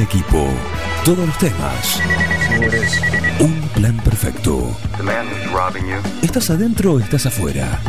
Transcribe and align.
equipo, 0.00 0.48
todos 1.04 1.26
los 1.26 1.38
temas. 1.38 2.00
Un 3.40 3.60
plan 3.74 3.96
perfecto. 3.98 4.76
¿Estás 6.22 6.50
adentro 6.50 6.94
o 6.94 7.00
estás 7.00 7.26
afuera? 7.26 7.80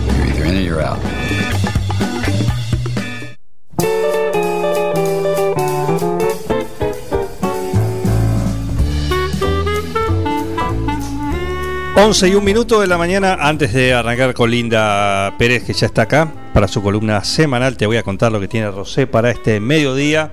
11 12.01 12.29
y 12.29 12.35
un 12.35 12.45
minuto 12.45 12.79
de 12.79 12.87
la 12.87 12.97
mañana, 12.97 13.37
antes 13.41 13.73
de 13.73 13.93
arrancar 13.93 14.33
con 14.33 14.49
Linda 14.49 15.35
Pérez, 15.37 15.65
que 15.65 15.73
ya 15.73 15.85
está 15.85 16.03
acá, 16.03 16.31
para 16.53 16.69
su 16.69 16.81
columna 16.81 17.21
semanal, 17.25 17.75
te 17.75 17.85
voy 17.85 17.97
a 17.97 18.03
contar 18.03 18.31
lo 18.31 18.39
que 18.39 18.47
tiene 18.47 18.71
Rosé 18.71 19.05
para 19.05 19.31
este 19.31 19.59
mediodía, 19.59 20.31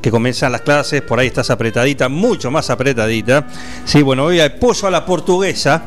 que 0.00 0.10
comienzan 0.10 0.52
las 0.52 0.62
clases, 0.62 1.02
por 1.02 1.18
ahí 1.18 1.26
estás 1.26 1.50
apretadita, 1.50 2.08
mucho 2.08 2.50
más 2.50 2.70
apretadita. 2.70 3.46
Sí, 3.84 4.02
bueno, 4.02 4.24
hoy 4.24 4.40
hay 4.40 4.50
pollo 4.50 4.88
a 4.88 4.90
la 4.90 5.04
portuguesa. 5.04 5.82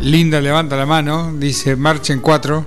Linda 0.00 0.40
levanta 0.40 0.76
la 0.76 0.86
mano, 0.86 1.32
dice 1.34 1.76
marchen 1.76 2.20
cuatro. 2.20 2.64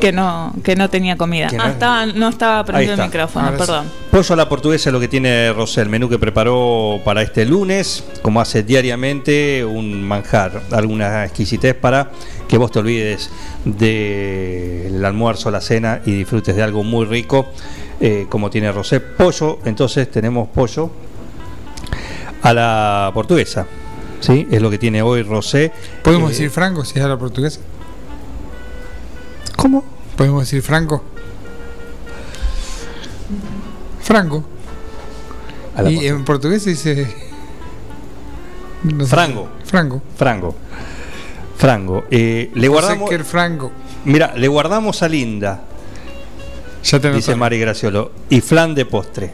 que 0.00 0.12
no, 0.12 0.54
que 0.64 0.76
no 0.76 0.88
tenía 0.88 1.16
comida. 1.18 1.48
Que 1.48 1.58
no- 1.58 1.64
Ah, 1.64 1.70
estaba, 1.70 2.06
no 2.06 2.28
estaba 2.30 2.64
prendido 2.64 2.94
el 2.94 3.00
micrófono, 3.02 3.46
Ahora 3.48 3.58
sí. 3.58 3.64
perdón. 3.66 3.86
Pollo 4.10 4.32
a 4.32 4.36
la 4.36 4.48
portuguesa 4.48 4.88
es 4.88 4.92
lo 4.94 4.98
que 5.00 5.08
tiene 5.08 5.52
Rosé, 5.52 5.82
el 5.82 5.90
menú 5.90 6.08
que 6.08 6.18
preparó 6.18 7.00
para 7.04 7.20
este 7.20 7.44
lunes, 7.44 8.02
como 8.22 8.40
hace 8.40 8.62
diariamente, 8.62 9.62
un 9.62 10.02
manjar, 10.02 10.62
alguna 10.70 11.24
exquisitez 11.26 11.74
para 11.74 12.10
que 12.48 12.56
vos 12.56 12.70
te 12.72 12.78
olvides 12.78 13.30
del 13.64 15.04
almuerzo, 15.04 15.50
la 15.50 15.60
cena 15.60 16.00
y 16.06 16.12
disfrutes 16.12 16.56
de 16.56 16.62
algo 16.62 16.82
muy 16.82 17.04
rico, 17.04 17.52
eh, 18.00 18.26
como 18.28 18.50
tiene 18.50 18.72
Rosé. 18.72 19.00
Pollo, 19.00 19.58
entonces 19.64 20.10
tenemos 20.10 20.48
pollo 20.48 20.90
a 22.42 22.52
la 22.54 23.10
portuguesa, 23.12 23.66
¿sí? 24.20 24.48
Es 24.50 24.62
lo 24.62 24.70
que 24.70 24.78
tiene 24.78 25.02
hoy 25.02 25.22
Rosé. 25.22 25.70
¿Podemos 26.02 26.30
Eh, 26.30 26.32
decir 26.32 26.50
franco 26.50 26.84
si 26.84 26.98
es 26.98 27.04
a 27.04 27.08
la 27.08 27.18
portuguesa? 27.18 27.60
¿Cómo? 29.56 29.84
¿Podemos 30.16 30.42
decir 30.42 30.62
franco? 30.62 31.02
Franco. 34.02 34.44
A 35.76 35.82
la 35.82 35.90
y 35.90 35.94
portuguesa. 35.94 36.16
en 36.16 36.24
portugués 36.24 36.62
se 36.62 36.70
dice. 36.70 37.14
no 38.84 39.04
sé. 39.04 39.10
Frango. 39.10 39.48
Frango. 40.16 40.54
Frango. 41.56 42.04
Eh, 42.10 42.50
le 42.54 42.68
José 42.68 42.68
guardamos, 42.68 43.10
Quer 43.10 43.24
Franco. 43.24 43.70
mira, 44.04 44.32
le 44.36 44.48
guardamos 44.48 45.02
a 45.02 45.08
Linda. 45.08 45.64
Ya 46.84 46.98
te 47.00 47.12
dice. 47.12 47.34
Mari 47.36 47.58
Graciolo, 47.58 48.12
y 48.28 48.40
flan 48.40 48.74
de 48.74 48.84
postre, 48.86 49.30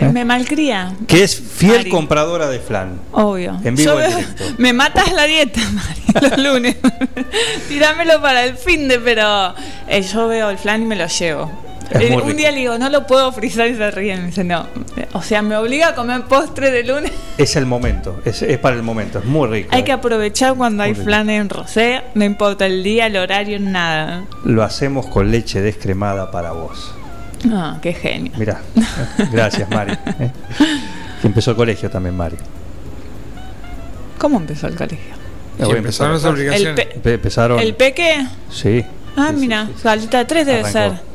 Eh, 0.00 0.10
Me 0.12 0.24
malcría, 0.24 0.94
que 1.08 1.24
es 1.24 1.34
fiel 1.40 1.78
Mari. 1.78 1.90
compradora 1.90 2.48
de 2.48 2.60
flan. 2.60 3.00
obvio. 3.12 3.58
En 3.64 3.74
vivo 3.74 3.94
Yo 3.94 4.00
en 4.00 4.08
veo- 4.10 4.16
directo. 4.18 4.44
me 4.58 4.72
matas 4.72 5.12
la 5.12 5.24
dieta, 5.24 5.60
Mari, 5.72 6.28
los 6.28 6.38
lunes. 6.38 6.76
Tirámelo 7.68 8.20
para 8.22 8.44
el 8.44 8.56
fin 8.56 8.86
de, 8.86 8.98
pero 9.00 9.54
eh, 9.88 10.02
yo 10.02 10.28
veo 10.28 10.50
el 10.50 10.58
flan 10.58 10.82
y 10.82 10.84
me 10.84 10.94
lo 10.96 11.06
llevo. 11.08 11.50
Es 11.90 12.02
Eh, 12.02 12.14
un 12.14 12.20
rico. 12.22 12.34
día 12.36 12.50
le 12.50 12.58
digo, 12.58 12.76
no 12.78 12.90
lo 12.90 13.06
puedo 13.06 13.32
frizar 13.32 13.66
y 13.68 13.74
se 13.76 13.90
ríen. 13.90 14.20
Me 14.20 14.26
dice, 14.26 14.44
no. 14.44 14.66
O 15.14 15.22
sea, 15.22 15.40
me 15.40 15.56
obliga 15.56 15.88
a 15.88 15.94
comer 15.94 16.22
postre 16.24 16.70
de 16.70 16.84
lunes. 16.84 17.12
Es 17.38 17.56
el 17.56 17.64
momento, 17.66 18.20
es, 18.26 18.42
es 18.42 18.58
para 18.58 18.76
el 18.76 18.82
momento, 18.82 19.20
es 19.20 19.24
muy 19.24 19.48
rico. 19.48 19.70
Hay 19.72 19.84
que 19.84 19.92
aprovechar 19.92 20.54
cuando 20.54 20.82
hay 20.82 20.92
rico. 20.92 21.04
flan 21.04 21.30
en 21.30 21.48
rosé, 21.48 22.02
no 22.14 22.24
importa 22.24 22.66
el 22.66 22.82
día, 22.82 23.06
el 23.06 23.16
horario, 23.16 23.58
nada. 23.58 24.24
Lo 24.44 24.62
hacemos 24.62 25.06
con 25.06 25.30
leche 25.30 25.62
descremada 25.62 26.30
para 26.30 26.52
vos. 26.52 26.92
Ah, 27.50 27.78
qué 27.80 27.94
genio. 27.94 28.32
Mirá, 28.36 28.60
gracias 29.32 29.70
Mari. 29.70 29.92
eh. 30.20 30.30
Empezó 31.22 31.52
el 31.52 31.56
colegio 31.56 31.88
también 31.88 32.16
Mari. 32.16 32.36
¿Cómo 34.18 34.38
empezó 34.38 34.66
el 34.66 34.74
colegio? 34.76 35.14
Empezaron 35.58 36.14
las 36.14 36.24
obligaciones. 36.24 36.68
El 36.68 36.74
pe- 36.74 37.00
Empe- 37.02 37.14
Empezaron. 37.14 37.58
¿El 37.60 37.74
peque? 37.74 38.26
Sí. 38.50 38.84
Ah, 39.16 39.28
sí, 39.30 39.36
mira, 39.36 39.66
sí, 39.66 39.72
sí. 39.76 39.82
salita 39.82 40.18
de 40.18 40.24
tres 40.24 40.46
debe 40.46 40.58
Arrancó. 40.60 40.72
ser. 40.96 41.08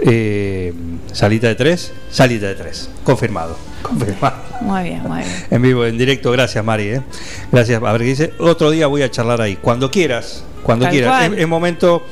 Eh, 0.00 0.72
salita 1.12 1.48
de 1.48 1.54
tres, 1.54 1.92
salita 2.10 2.46
de 2.46 2.54
tres. 2.54 2.88
Confirmado. 3.04 3.58
Confirmado. 3.82 4.36
Muy 4.60 4.82
bien, 4.84 5.02
muy 5.02 5.18
bien. 5.18 5.30
En 5.50 5.62
vivo, 5.62 5.84
en 5.86 5.98
directo, 5.98 6.30
gracias 6.32 6.64
Mari. 6.64 6.88
¿eh? 6.88 7.02
Gracias. 7.52 7.82
A 7.82 7.92
ver 7.92 8.00
qué 8.02 8.06
dice. 8.08 8.32
Otro 8.38 8.70
día 8.70 8.86
voy 8.86 9.02
a 9.02 9.10
charlar 9.10 9.40
ahí. 9.40 9.56
Cuando 9.56 9.90
quieras, 9.90 10.44
cuando 10.62 10.84
Tal 10.84 10.92
quieras. 10.92 11.32
Es, 11.32 11.38
es 11.38 11.48
momento 11.48 12.04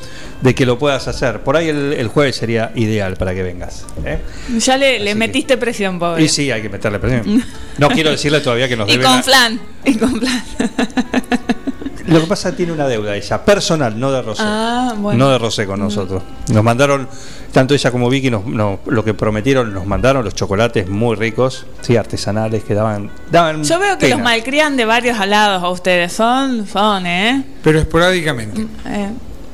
de 0.43 0.55
que 0.55 0.67
lo 0.67 0.79
puedas 0.79 1.07
hacer. 1.09 1.41
Por 1.41 1.57
ahí 1.57 1.69
el, 1.69 1.93
el 1.93 2.09
jueves 2.09 2.37
sería 2.37 2.73
ideal 2.75 3.17
para 3.17 3.35
que 3.35 3.43
vengas. 3.43 3.87
¿eh? 4.05 4.19
Ya 4.59 4.77
le, 4.77 5.15
metiste 5.15 5.57
presión, 5.57 5.99
pobre. 5.99 6.23
Y 6.23 6.29
sí, 6.29 6.51
hay 6.51 6.63
que 6.63 6.69
meterle 6.69 6.99
presión. 6.99 7.43
No 7.79 7.89
quiero 7.89 8.11
decirle 8.11 8.41
todavía 8.41 8.69
que 8.69 8.77
nos 8.77 8.89
Y 8.89 8.93
deben. 8.93 9.07
con 9.07 9.19
a- 9.19 9.23
flan. 9.23 9.61
Y 9.85 9.95
con 9.95 10.21
flan. 10.21 10.45
Lo 12.07 12.21
que 12.21 12.27
pasa 12.27 12.49
es 12.49 12.53
que 12.55 12.57
tiene 12.59 12.73
una 12.73 12.87
deuda 12.87 13.15
ella, 13.17 13.45
personal, 13.45 13.99
no 13.99 14.11
de 14.13 14.23
Rosé. 14.23 14.43
Ah, 14.45 14.95
bueno. 14.97 15.25
No 15.27 15.31
de 15.33 15.39
Rosé 15.39 15.67
con 15.67 15.81
nosotros. 15.81 16.23
Nos 16.53 16.63
mandaron, 16.63 17.09
tanto 17.53 17.75
ella 17.75 17.91
como 17.91 18.09
Vicky, 18.09 18.31
nos, 18.31 18.47
nos- 18.47 18.79
lo 18.87 19.05
que 19.05 19.15
prometieron, 19.15 19.73
nos 19.75 19.87
mandaron 19.87 20.25
los 20.25 20.35
chocolates 20.35 20.89
muy 20.89 21.17
ricos, 21.17 21.67
sí, 21.81 21.97
artesanales, 21.97 22.65
que 22.65 22.75
daban. 22.75 23.11
daban 23.31 23.65
Yo 23.65 23.79
veo 23.79 23.99
que 23.99 24.07
pena. 24.07 24.17
los 24.17 24.25
malcrían 24.25 24.77
de 24.77 24.85
varios 24.85 25.19
alados 25.19 25.63
a 25.63 25.69
ustedes. 25.71 26.13
Son, 26.13 26.67
son, 26.67 27.07
¿eh? 27.07 27.45
Pero 27.63 27.79
esporádicamente. 27.81 28.63
Eh, 28.87 29.09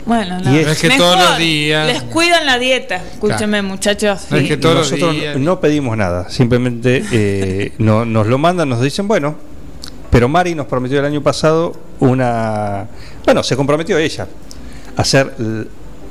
bueno, 0.04 0.40
no. 0.40 0.52
Y 0.52 0.58
es- 0.58 0.66
No 0.66 0.72
es 0.72 0.80
que 0.80 0.88
Mejor, 0.88 1.14
todos 1.14 1.30
los 1.30 1.38
días. 1.38 1.86
Les 1.86 2.02
cuidan 2.02 2.44
la 2.44 2.58
dieta. 2.58 2.96
Escúcheme, 2.96 3.62
muchachos. 3.62 4.26
No 4.30 4.36
es 4.36 4.48
que 4.48 4.56
todos 4.56 4.74
los 4.74 4.90
Nosotros 4.90 5.14
días. 5.14 5.36
no 5.36 5.60
pedimos 5.60 5.96
nada, 5.96 6.28
simplemente 6.28 7.04
eh, 7.12 7.72
no- 7.78 8.04
nos 8.04 8.26
lo 8.26 8.36
mandan, 8.38 8.68
nos 8.68 8.80
dicen, 8.80 9.06
bueno, 9.08 9.36
pero 10.12 10.28
Mari 10.28 10.54
nos 10.54 10.66
prometió 10.66 10.98
el 10.98 11.06
año 11.06 11.22
pasado 11.22 11.72
una. 11.98 12.86
Bueno, 13.24 13.42
se 13.42 13.56
comprometió 13.56 13.96
ella 13.96 14.28
a 14.94 15.00
hacer 15.00 15.32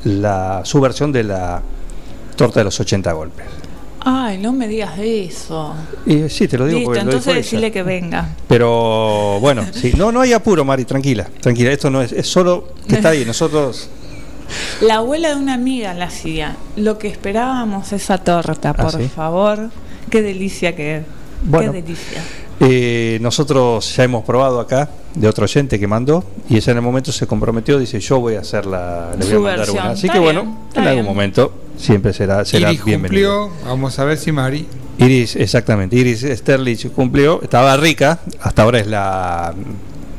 la, 0.06 0.62
su 0.66 0.82
versión 0.82 1.12
de 1.12 1.24
la 1.24 1.62
torta 2.36 2.62
de 2.62 2.64
los 2.64 2.80
80 2.80 3.12
golpes. 3.14 3.46
Ay, 4.04 4.40
no 4.40 4.52
me 4.54 4.68
digas 4.68 4.98
eso. 4.98 5.76
Y 6.08 6.28
sí, 6.30 6.48
te 6.48 6.58
lo 6.58 6.66
digo 6.66 6.80
Listo, 6.80 6.86
porque 6.86 7.00
lo 7.02 7.12
entonces 7.12 7.28
ella. 7.28 7.38
decirle 7.38 7.72
que 7.72 7.84
venga. 7.84 8.30
Pero 8.48 9.40
bueno, 9.40 9.64
sí, 9.72 9.94
no, 9.96 10.12
no 10.12 10.22
hay 10.22 10.34
apuro, 10.34 10.66
Mari, 10.66 10.86
tranquila, 10.86 11.30
tranquila. 11.40 11.72
Esto 11.72 11.92
no 11.92 12.02
es, 12.02 12.12
es 12.12 12.26
solo 12.26 12.70
que 12.88 12.96
está 12.96 13.10
ahí. 13.10 13.24
Nosotros, 13.24 13.88
La 14.82 14.96
abuela 14.96 15.30
de 15.30 15.36
una 15.36 15.54
amiga 15.54 15.94
la 15.94 16.06
hacía. 16.06 16.56
Lo 16.76 16.98
que 16.98 17.08
esperábamos 17.08 17.94
esa 17.94 18.18
torta, 18.18 18.74
por 18.74 18.88
¿Ah, 18.88 18.92
sí? 18.98 19.08
favor. 19.08 19.70
Qué 20.10 20.24
delicia 20.24 20.76
que 20.76 20.98
es. 20.98 21.04
Bueno. 21.44 21.72
Qué 21.72 21.82
delicia. 21.84 22.22
Eh, 22.60 23.18
nosotros 23.22 23.96
ya 23.96 24.04
hemos 24.04 24.24
probado 24.24 24.60
acá 24.60 24.90
de 25.16 25.28
otro 25.28 25.46
oyente 25.46 25.80
que 25.80 25.88
mandó 25.88 26.24
y 26.50 26.58
ella 26.58 26.72
en 26.72 26.78
el 26.78 26.84
momento 26.84 27.12
se 27.12 27.26
comprometió, 27.28 27.80
dice 27.80 28.00
yo 28.00 28.20
voy 28.20 28.36
a 28.36 28.42
hacer 28.42 28.66
la, 28.66 29.12
le 29.18 29.26
voy 29.26 29.34
a 29.36 29.40
mandar 29.40 29.58
versión. 29.60 29.84
una. 29.84 29.90
Así 29.92 30.08
Está 30.08 30.14
que 30.14 30.20
bien, 30.20 30.36
bueno, 30.36 30.58
en 30.76 30.82
algún 30.84 30.94
bien. 31.04 31.06
momento 31.06 31.54
siempre 31.78 32.14
será, 32.14 32.46
será 32.46 32.72
Iris 32.72 32.86
bienvenido. 32.86 33.48
cumplió. 33.50 33.68
Vamos 33.70 33.98
a 34.00 34.06
ver 34.06 34.18
si 34.18 34.32
Mari. 34.32 34.68
Iris, 35.00 35.36
exactamente, 35.36 35.96
Iris 35.96 36.22
Sterlich 36.22 36.92
cumplió, 36.92 37.42
estaba 37.42 37.76
rica, 37.78 38.20
hasta 38.42 38.62
ahora 38.62 38.80
es 38.80 38.88
la, 38.88 39.54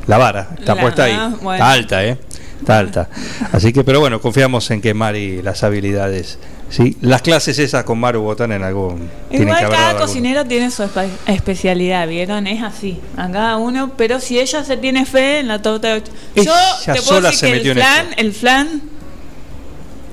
la 0.07 0.17
vara, 0.17 0.49
está 0.59 0.75
La- 0.75 0.81
puesta 0.81 1.03
ahí, 1.05 1.13
ah, 1.17 1.33
bueno. 1.41 1.53
está 1.53 1.71
alta, 1.71 2.05
¿eh? 2.05 2.17
Está 2.59 2.79
alta. 2.79 3.09
Así 3.53 3.71
que, 3.73 3.83
pero 3.83 3.99
bueno, 4.01 4.19
confiamos 4.21 4.69
en 4.71 4.81
que 4.81 4.93
Mari 4.93 5.41
las 5.41 5.63
habilidades, 5.63 6.37
¿sí? 6.75 6.97
Las 7.01 7.21
clases 7.21 7.59
esas 7.59 7.83
con 7.83 7.99
Maru 7.99 8.21
Botán 8.21 8.51
en 8.51 8.63
algún... 8.63 9.09
tienen 9.29 9.49
Igual 9.49 9.65
que 9.65 9.71
cada 9.75 9.95
cocinero 9.97 10.45
tiene 10.45 10.71
su 10.71 10.83
espe- 10.83 11.07
especialidad, 11.27 12.07
¿vieron? 12.07 12.47
Es 12.47 12.63
así, 12.63 12.99
a 13.15 13.29
cada 13.29 13.57
uno, 13.57 13.91
pero 13.95 14.19
si 14.19 14.39
ella 14.39 14.63
se 14.63 14.77
tiene 14.77 15.05
fe 15.05 15.39
en 15.39 15.47
la 15.49 15.61
torta 15.61 15.89
de 15.89 15.93
ocho... 15.95 16.11
Yo 16.35 16.93
te 16.93 17.01
puedo 17.01 17.21
decir 17.21 17.61
que 17.61 17.69
el 17.71 17.77
flan, 17.77 18.05
el 18.17 18.33
flan... 18.33 18.81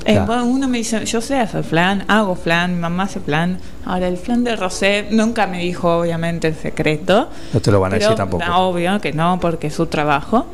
eh, 0.05 0.15
Claro. 0.25 0.45
uno 0.45 0.67
me 0.69 0.79
dice, 0.79 1.05
yo 1.05 1.21
sé 1.21 1.39
hacer 1.39 1.63
flan, 1.65 2.05
hago 2.09 2.35
flan, 2.35 2.75
mi 2.75 2.81
mamá 2.81 3.05
hace 3.05 3.21
flan. 3.21 3.59
Ahora, 3.85 4.09
el 4.09 4.17
flan 4.17 4.45
de 4.45 4.57
Rosé 4.57 5.07
nunca 5.11 5.47
me 5.47 5.59
dijo, 5.61 5.99
obviamente, 6.01 6.49
el 6.49 6.55
secreto. 6.57 7.31
No 7.53 7.61
te 7.61 7.71
lo 7.71 7.81
van 7.81 7.93
a 7.93 7.97
pero, 7.97 8.07
decir 8.11 8.17
tampoco. 8.17 8.45
no, 8.45 8.69
obvio 8.69 9.01
que 9.01 9.13
no, 9.13 9.39
porque 9.41 9.69
es 9.69 9.75
su 9.75 9.87
trabajo. 9.87 10.47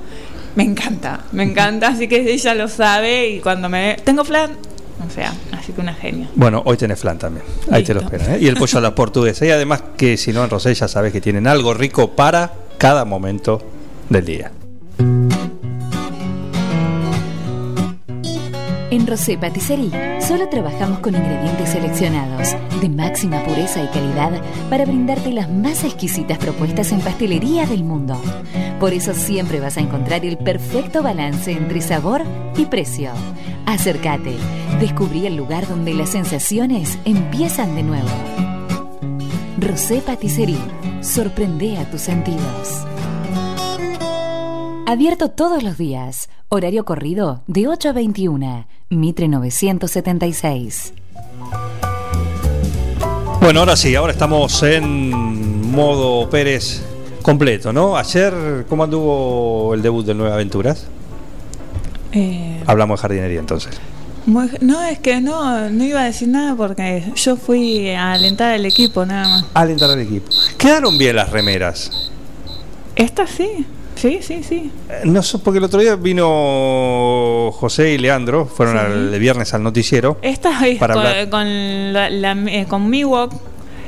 Me 0.57 0.63
encanta, 0.65 1.21
me 1.33 1.43
encanta, 1.43 1.89
así 1.89 2.09
que 2.09 2.33
ella 2.33 2.55
lo 2.55 2.67
sabe 2.69 3.29
y 3.29 3.41
cuando 3.41 3.69
me... 3.69 3.97
Tengo 4.05 4.25
flan, 4.25 4.53
o 5.05 5.11
sea, 5.11 5.35
así 5.53 5.73
que 5.73 5.81
una 5.81 5.95
genia. 5.95 6.29
Bueno, 6.35 6.63
hoy 6.65 6.77
tenés 6.77 6.99
flan 6.99 7.19
también. 7.19 7.45
Ahí 7.71 7.85
te 7.85 7.95
lo 7.95 8.01
esperan. 8.01 8.35
¿eh? 8.35 8.39
Y 8.41 8.49
el 8.49 8.57
pollo 8.57 8.79
a 8.79 8.81
la 8.81 8.95
portuguesa. 8.95 9.45
Y 9.45 9.51
además 9.51 9.83
que 9.97 10.17
si 10.17 10.33
no 10.33 10.45
en 10.45 10.51
Rosé 10.51 10.75
ya 10.75 10.89
sabes 10.89 11.13
que 11.13 11.21
tienen 11.21 11.47
algo 11.47 11.75
rico 11.75 12.13
para 12.13 12.53
cada 12.79 13.05
momento 13.05 13.61
del 14.09 14.25
día. 14.25 14.53
En 18.97 19.07
Rosé 19.07 19.37
Patisserie 19.37 20.23
solo 20.23 20.49
trabajamos 20.49 21.01
con 21.01 21.15
ingredientes 21.15 21.69
seleccionados 21.69 22.57
de 22.81 22.89
máxima 22.89 23.45
pureza 23.45 23.85
y 23.85 23.89
calidad 23.89 24.41
para 24.71 24.87
brindarte 24.87 25.35
las 25.35 25.51
más 25.51 25.85
exquisitas 25.85 26.39
propuestas 26.39 26.93
en 26.93 27.03
pastelería 27.03 27.67
del 27.67 27.85
mundo. 27.85 28.19
Por 28.81 28.95
eso 28.95 29.13
siempre 29.13 29.61
vas 29.61 29.77
a 29.77 29.83
encontrar 29.83 30.25
el 30.25 30.39
perfecto 30.39 31.03
balance 31.03 31.53
entre 31.53 31.83
sabor 31.83 32.23
y 32.57 32.65
precio. 32.65 33.11
Acércate, 33.67 34.35
descubrí 34.81 35.27
el 35.27 35.37
lugar 35.37 35.69
donde 35.69 35.93
las 35.93 36.09
sensaciones 36.09 36.99
empiezan 37.05 37.75
de 37.75 37.83
nuevo. 37.83 38.09
Rosé 39.61 40.01
Patisserie, 40.01 40.57
sorprende 41.03 41.77
a 41.77 41.85
tus 41.91 42.01
sentidos. 42.01 42.87
Abierto 44.89 45.33
todos 45.33 45.63
los 45.63 45.77
días, 45.77 46.31
horario 46.49 46.85
corrido 46.85 47.43
de 47.49 47.67
8 47.67 47.89
a 47.89 47.93
21, 47.93 48.67
Mitre 48.91 49.29
976. 49.29 50.93
Bueno, 53.41 53.61
ahora 53.61 53.77
sí, 53.77 53.95
ahora 53.95 54.13
estamos 54.13 54.63
en 54.63 55.71
modo 55.71 56.29
Pérez 56.31 56.83
completo, 57.23 57.73
¿no? 57.73 57.97
Ayer, 57.97 58.65
¿cómo 58.69 58.85
anduvo 58.85 59.75
el 59.75 59.83
debut 59.83 60.07
de 60.07 60.15
Nueva 60.15 60.35
Aventuras? 60.35 60.87
Eh, 62.13 62.63
Hablamos 62.67 62.99
de 62.99 63.03
jardinería 63.03 63.41
entonces. 63.41 63.79
muy- 64.25 64.49
no, 64.61 64.83
es 64.85 64.99
que 65.01 65.21
no, 65.21 65.69
no 65.71 65.85
iba 65.85 66.01
a 66.03 66.05
decir 66.05 66.29
nada 66.29 66.55
porque 66.57 67.05
yo 67.17 67.37
fui 67.37 67.91
a 67.91 68.13
alentar 68.13 68.53
al 68.55 68.65
equipo 68.67 69.05
nada 69.05 69.29
más. 69.29 69.45
Alentar 69.55 69.91
al 69.91 70.01
equipo. 70.01 70.29
Quedaron 70.57 70.97
bien 70.97 71.17
las 71.17 71.31
remeras. 71.31 72.11
Esta 72.95 73.27
sí, 73.27 73.67
sí, 73.97 74.19
sí, 74.23 74.43
sí. 74.43 74.71
Eh, 74.89 75.01
No 75.05 75.23
sé, 75.23 75.39
porque 75.39 75.59
el 75.59 75.65
otro 75.65 75.81
día 75.81 75.97
vino 75.97 77.51
José 77.53 77.93
y 77.95 77.99
Leandro, 77.99 78.47
fueron 78.47 78.77
Sí. 78.77 78.81
al, 78.85 79.15
el 79.15 79.21
viernes 79.21 79.53
al 79.55 79.63
noticiero. 79.63 80.19
Esta 80.23 80.67
es 80.67 80.79
Para 80.79 80.95
con, 80.95 81.07
hablar. 81.07 81.29
con, 81.29 81.93
la, 81.93 82.09
la- 82.11 82.33
eh, 82.51 82.67
con 82.69 82.89
Miwok, 82.89 83.33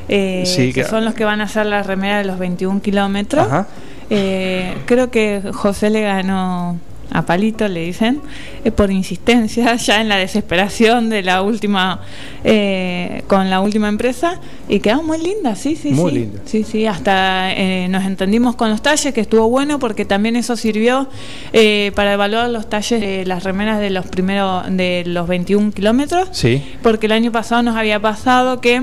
eh, 0.08 0.42
Sí, 0.46 0.72
que 0.72 0.82
que- 0.82 0.88
son 0.88 1.04
los 1.04 1.14
que 1.14 1.24
van 1.24 1.40
a 1.40 1.44
hacer 1.44 1.66
la 1.66 1.82
remera 1.82 2.18
de 2.18 2.24
los 2.24 2.38
21 2.38 2.80
kilómetros. 2.82 3.46
Ajá. 3.46 3.66
Eh, 4.10 4.74
creo 4.86 5.10
que 5.10 5.42
José 5.52 5.90
le 5.90 6.00
ganó 6.02 6.78
a 7.10 7.22
Palito, 7.26 7.66
le 7.68 7.84
dicen, 7.84 8.20
eh, 8.64 8.70
por 8.70 8.90
insistencia, 8.90 9.74
ya 9.76 10.00
en 10.00 10.08
la 10.08 10.16
desesperación 10.16 11.08
de 11.08 11.22
la 11.22 11.42
última, 11.42 12.00
eh, 12.44 13.22
con 13.26 13.50
la 13.50 13.60
última 13.60 13.88
empresa, 13.88 14.40
y 14.68 14.80
quedó 14.80 15.02
muy 15.02 15.18
linda, 15.18 15.54
sí, 15.54 15.76
sí, 15.76 15.90
Muy 15.90 16.10
sí. 16.12 16.18
linda. 16.18 16.40
Sí, 16.44 16.64
sí, 16.64 16.86
hasta 16.86 17.52
eh, 17.52 17.88
nos 17.88 18.04
entendimos 18.04 18.56
con 18.56 18.70
los 18.70 18.82
talles, 18.82 19.12
que 19.14 19.20
estuvo 19.20 19.48
bueno, 19.48 19.78
porque 19.78 20.04
también 20.04 20.36
eso 20.36 20.56
sirvió 20.56 21.08
eh, 21.52 21.92
para 21.94 22.12
evaluar 22.12 22.50
los 22.50 22.68
talles 22.68 23.00
de 23.00 23.24
las 23.26 23.44
remeras 23.44 23.80
de 23.80 23.90
los 23.90 24.06
primeros, 24.06 24.64
de 24.70 25.04
los 25.06 25.26
21 25.28 25.72
kilómetros 25.72 26.28
Sí. 26.32 26.62
porque 26.82 27.06
el 27.06 27.12
año 27.12 27.32
pasado 27.32 27.62
nos 27.62 27.76
había 27.76 28.00
pasado 28.00 28.60
que 28.60 28.82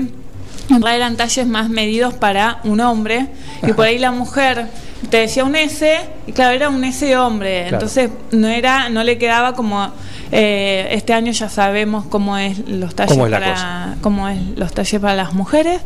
eran 0.92 1.16
talles 1.16 1.46
más 1.46 1.68
medidos 1.70 2.14
para 2.14 2.58
un 2.64 2.80
hombre 2.80 3.28
y 3.66 3.72
por 3.72 3.86
ahí 3.86 3.98
la 3.98 4.10
mujer 4.10 4.66
te 5.10 5.18
decía 5.18 5.44
un 5.44 5.54
S 5.56 5.94
y 6.26 6.32
claro 6.32 6.54
era 6.54 6.68
un 6.68 6.82
S 6.84 7.16
hombre 7.16 7.62
Claro. 7.68 7.76
entonces 7.76 8.10
no 8.32 8.48
era 8.48 8.88
no 8.88 9.04
le 9.04 9.18
quedaba 9.18 9.54
como 9.54 9.90
eh, 10.32 10.88
este 10.90 11.12
año 11.12 11.30
ya 11.32 11.48
sabemos 11.48 12.06
cómo 12.06 12.36
es 12.36 12.58
los 12.68 12.94
talles 12.96 13.12
Cómo 13.12 13.26
es 13.26 13.30
la 13.30 13.38
para 13.38 13.52
cosa. 13.52 13.96
cómo 14.00 14.28
es 14.28 14.38
los 14.56 14.72
talles 14.72 15.00
para 15.00 15.14
las 15.14 15.34
mujeres 15.34 15.80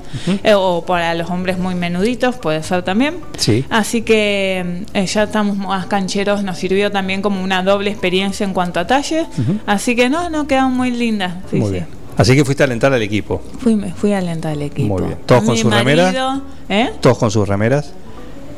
eh, 0.44 0.54
o 0.54 0.84
para 0.86 1.14
los 1.14 1.28
hombres 1.28 1.58
muy 1.58 1.74
menuditos 1.74 2.36
puede 2.36 2.62
ser 2.62 2.82
también 2.82 3.16
Sí. 3.36 3.64
Así 3.68 4.02
que 4.02 4.84
eh, 4.94 5.06
ya 5.06 5.24
estamos 5.24 5.56
más 5.56 5.86
cancheros, 5.86 6.42
nos 6.42 6.56
sirvió 6.58 6.90
también 6.90 7.20
como 7.22 7.42
una 7.42 7.62
doble 7.62 7.90
experiencia 7.90 8.44
en 8.44 8.52
cuanto 8.52 8.78
a 8.80 8.86
talles. 8.86 9.26
Así 9.66 9.96
que 9.96 10.10
no, 10.10 10.28
no, 10.28 10.46
quedaron 10.46 10.74
muy 10.76 10.90
lindas. 10.90 11.34
Sí, 11.50 11.56
Muy 11.56 11.66
sí. 11.68 11.72
bien. 11.72 11.86
Así 12.18 12.36
que 12.36 12.44
fuiste 12.44 12.62
a 12.62 12.66
alentar 12.66 12.92
al 12.92 13.00
equipo. 13.02 13.40
Fui, 13.60 13.76
me 13.76 13.92
fui 13.94 14.12
a 14.12 14.18
alentar 14.18 14.52
al 14.52 14.60
equipo. 14.62 14.88
Muy 14.98 15.02
bien. 15.06 15.18
¿Todos 15.24 15.42
con 15.44 15.54
Mi 15.54 15.60
su 15.60 15.70
remera? 15.70 16.04
marido- 16.06 16.42
¿Eh? 16.68 16.90
Todos 17.00 17.16
con 17.16 17.30
sus 17.30 17.48
remeras. 17.48 17.94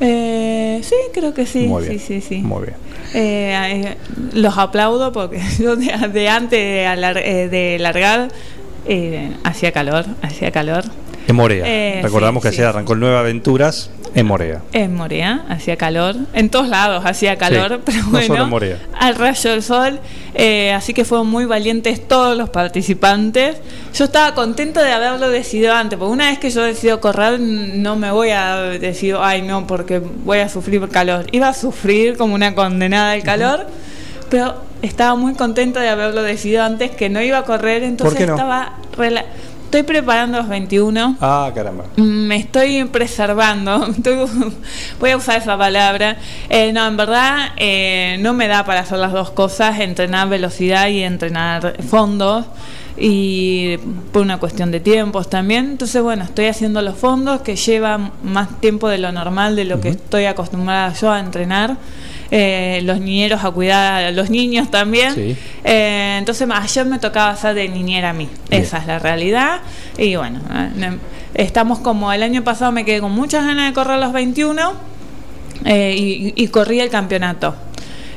Eh, 0.02 0.80
sí, 0.82 0.94
creo 1.12 1.32
que 1.34 1.46
sí. 1.46 1.66
Muy 1.66 1.84
bien. 1.84 1.98
Sí, 1.98 2.20
sí, 2.20 2.20
sí. 2.20 2.38
Muy 2.38 2.62
bien. 2.62 2.74
Eh, 3.14 3.84
eh, 3.86 3.96
los 4.32 4.56
aplaudo 4.58 5.12
porque 5.12 5.40
yo 5.58 5.76
de, 5.76 5.86
de 6.12 6.28
antes 6.28 6.58
de, 6.58 6.86
alar- 6.86 7.18
eh, 7.22 7.48
de 7.48 7.78
largar 7.78 8.28
eh, 8.86 9.32
hacía 9.44 9.72
calor, 9.72 10.04
hacía 10.22 10.50
calor. 10.50 10.84
En 11.26 11.36
Morea. 11.36 11.64
Eh, 11.66 12.00
Recordamos 12.02 12.42
sí, 12.42 12.48
que 12.48 12.54
sí. 12.54 12.60
ayer 12.60 12.68
arrancó 12.68 12.94
el 12.94 13.00
Nueva 13.00 13.20
Aventuras 13.20 13.90
en 14.14 14.26
Morea. 14.26 14.60
En 14.72 14.94
Morea 14.94 15.46
hacía 15.48 15.76
calor, 15.76 16.16
en 16.34 16.50
todos 16.50 16.68
lados 16.68 17.02
hacía 17.06 17.38
calor, 17.38 17.76
Sí, 17.76 17.80
pero 17.86 17.98
no 18.02 18.10
bueno, 18.10 18.26
solo 18.26 18.42
en 18.44 18.50
Morea. 18.50 18.78
al 18.98 19.14
rayo 19.14 19.50
del 19.50 19.62
sol, 19.62 20.00
eh, 20.34 20.72
así 20.72 20.92
que 20.92 21.04
fueron 21.06 21.28
muy 21.28 21.46
valientes 21.46 22.06
todos 22.06 22.36
los 22.36 22.50
participantes. 22.50 23.56
Yo 23.94 24.04
estaba 24.04 24.34
contento 24.34 24.80
de 24.82 24.92
haberlo 24.92 25.30
decidido 25.30 25.72
antes, 25.72 25.98
porque 25.98 26.12
una 26.12 26.28
vez 26.28 26.38
que 26.38 26.50
yo 26.50 26.62
decido 26.62 27.00
correr, 27.00 27.40
no 27.40 27.96
me 27.96 28.10
voy 28.10 28.30
a 28.30 28.56
decir, 28.56 29.16
ay 29.18 29.42
no, 29.42 29.66
porque 29.66 29.98
voy 30.00 30.40
a 30.40 30.48
sufrir 30.50 30.86
calor. 30.88 31.26
Iba 31.32 31.48
a 31.48 31.54
sufrir 31.54 32.18
como 32.18 32.34
una 32.34 32.54
condenada 32.54 33.12
del 33.12 33.22
calor, 33.22 33.66
pero 34.28 34.56
estaba 34.82 35.14
muy 35.14 35.34
contenta 35.34 35.80
de 35.80 35.88
haberlo 35.88 36.22
decidido 36.22 36.64
antes, 36.64 36.90
que 36.90 37.08
no 37.08 37.22
iba 37.22 37.38
a 37.38 37.44
correr, 37.44 37.82
entonces 37.82 38.18
qué 38.18 38.26
no? 38.26 38.34
estaba... 38.34 38.74
Estoy 39.72 39.84
preparando 39.84 40.36
los 40.36 40.48
21. 40.48 41.16
Ah, 41.22 41.50
caramba. 41.54 41.84
Me 41.96 42.36
estoy 42.36 42.84
preservando, 42.84 43.86
estoy- 43.90 44.28
voy 45.00 45.10
a 45.12 45.16
usar 45.16 45.38
esa 45.40 45.56
palabra. 45.56 46.18
Eh, 46.50 46.74
no, 46.74 46.86
en 46.86 46.94
verdad 46.98 47.52
eh, 47.56 48.18
no 48.20 48.34
me 48.34 48.48
da 48.48 48.66
para 48.66 48.80
hacer 48.80 48.98
las 48.98 49.12
dos 49.12 49.30
cosas, 49.30 49.80
entrenar 49.80 50.28
velocidad 50.28 50.88
y 50.88 51.02
entrenar 51.02 51.82
fondos, 51.88 52.44
y 52.98 53.78
por 54.12 54.20
una 54.20 54.36
cuestión 54.36 54.70
de 54.70 54.80
tiempos 54.80 55.30
también. 55.30 55.70
Entonces, 55.70 56.02
bueno, 56.02 56.24
estoy 56.24 56.44
haciendo 56.48 56.82
los 56.82 56.98
fondos 56.98 57.40
que 57.40 57.56
llevan 57.56 58.12
más 58.22 58.60
tiempo 58.60 58.90
de 58.90 58.98
lo 58.98 59.10
normal, 59.10 59.56
de 59.56 59.64
lo 59.64 59.80
que 59.80 59.88
estoy 59.88 60.26
acostumbrada 60.26 60.92
yo 60.92 61.10
a 61.10 61.18
entrenar. 61.18 61.78
Eh, 62.34 62.80
los 62.84 62.98
niñeros 62.98 63.44
a 63.44 63.50
cuidar 63.50 64.04
a 64.04 64.10
los 64.10 64.30
niños 64.30 64.70
también. 64.70 65.14
Sí. 65.14 65.36
Eh, 65.64 66.16
entonces 66.18 66.48
ayer 66.50 66.86
me 66.86 66.98
tocaba 66.98 67.28
hacer 67.30 67.54
de 67.54 67.68
niñera 67.68 68.10
a 68.10 68.12
mí. 68.14 68.26
Bien. 68.48 68.62
Esa 68.62 68.78
es 68.78 68.86
la 68.86 68.98
realidad. 68.98 69.60
Y 69.98 70.16
bueno, 70.16 70.40
eh, 70.50 70.70
ne- 70.74 70.98
estamos 71.34 71.78
como 71.80 72.10
el 72.10 72.22
año 72.22 72.42
pasado 72.42 72.72
me 72.72 72.86
quedé 72.86 73.00
con 73.00 73.12
muchas 73.12 73.44
ganas 73.44 73.68
de 73.68 73.74
correr 73.74 73.98
los 73.98 74.14
21 74.14 74.72
eh, 75.66 75.94
y, 75.96 76.32
y 76.42 76.48
corrí 76.48 76.80
el 76.80 76.88
campeonato. 76.88 77.54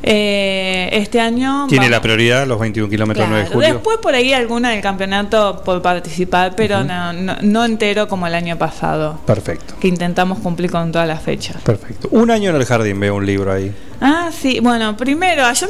Eh, 0.04 0.90
este 0.94 1.20
año... 1.20 1.66
Tiene 1.68 1.86
la 1.90 1.98
vamos- 1.98 2.04
prioridad 2.04 2.46
los 2.48 2.60
21 2.60 2.90
kilómetros 2.90 3.28
9 3.28 3.44
de 3.44 3.48
Claro, 3.50 3.60
julio. 3.60 3.74
Después 3.76 3.98
por 3.98 4.14
ahí 4.14 4.34
alguna 4.34 4.70
del 4.72 4.82
campeonato 4.82 5.62
por 5.64 5.82
participar, 5.82 6.54
pero 6.56 6.84
no, 6.84 7.14
no, 7.14 7.36
no 7.42 7.66
entero 7.66 8.08
como 8.08 8.28
el 8.28 8.36
año 8.36 8.58
pasado, 8.58 9.20
Perfecto. 9.26 9.76
que 9.80 9.88
intentamos 9.88 10.40
cumplir 10.40 10.70
con 10.72 10.92
todas 10.92 11.08
las 11.08 11.22
fechas. 11.22 11.58
Perfecto. 11.64 12.08
Un 12.12 12.30
año 12.32 12.50
en 12.52 12.56
el 12.58 12.66
jardín, 12.66 13.00
veo 13.00 13.16
un 13.16 13.26
libro 13.26 13.52
ahí. 13.52 13.74
Ah, 14.02 14.30
sí, 14.38 14.60
bueno, 14.62 14.96
primero, 14.98 15.46
ayer 15.46 15.70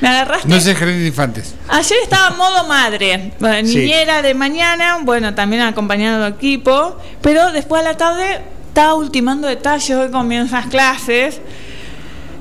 me, 0.00 0.08
agarraste... 0.08 0.48
No 0.48 0.58
sé 0.60 0.74
jardín 0.74 0.98
de 1.00 1.06
infantes. 1.08 1.54
Ayer 1.68 1.98
estaba 2.02 2.30
modo 2.36 2.66
madre, 2.66 3.32
bueno, 3.38 3.68
Sí. 3.68 3.76
niñera 3.78 4.22
de 4.22 4.32
mañana, 4.34 4.98
bueno, 5.02 5.34
también 5.34 5.62
acompañando 5.62 6.24
al 6.24 6.32
equipo, 6.34 6.96
pero 7.20 7.52
después 7.52 7.82
a 7.82 7.84
la 7.84 7.96
tarde 7.96 8.40
estaba 8.68 8.94
ultimando 8.94 9.48
detalles, 9.48 9.90
hoy 9.90 10.10
comienzan 10.10 10.60
las 10.62 10.70
clases. 10.70 11.40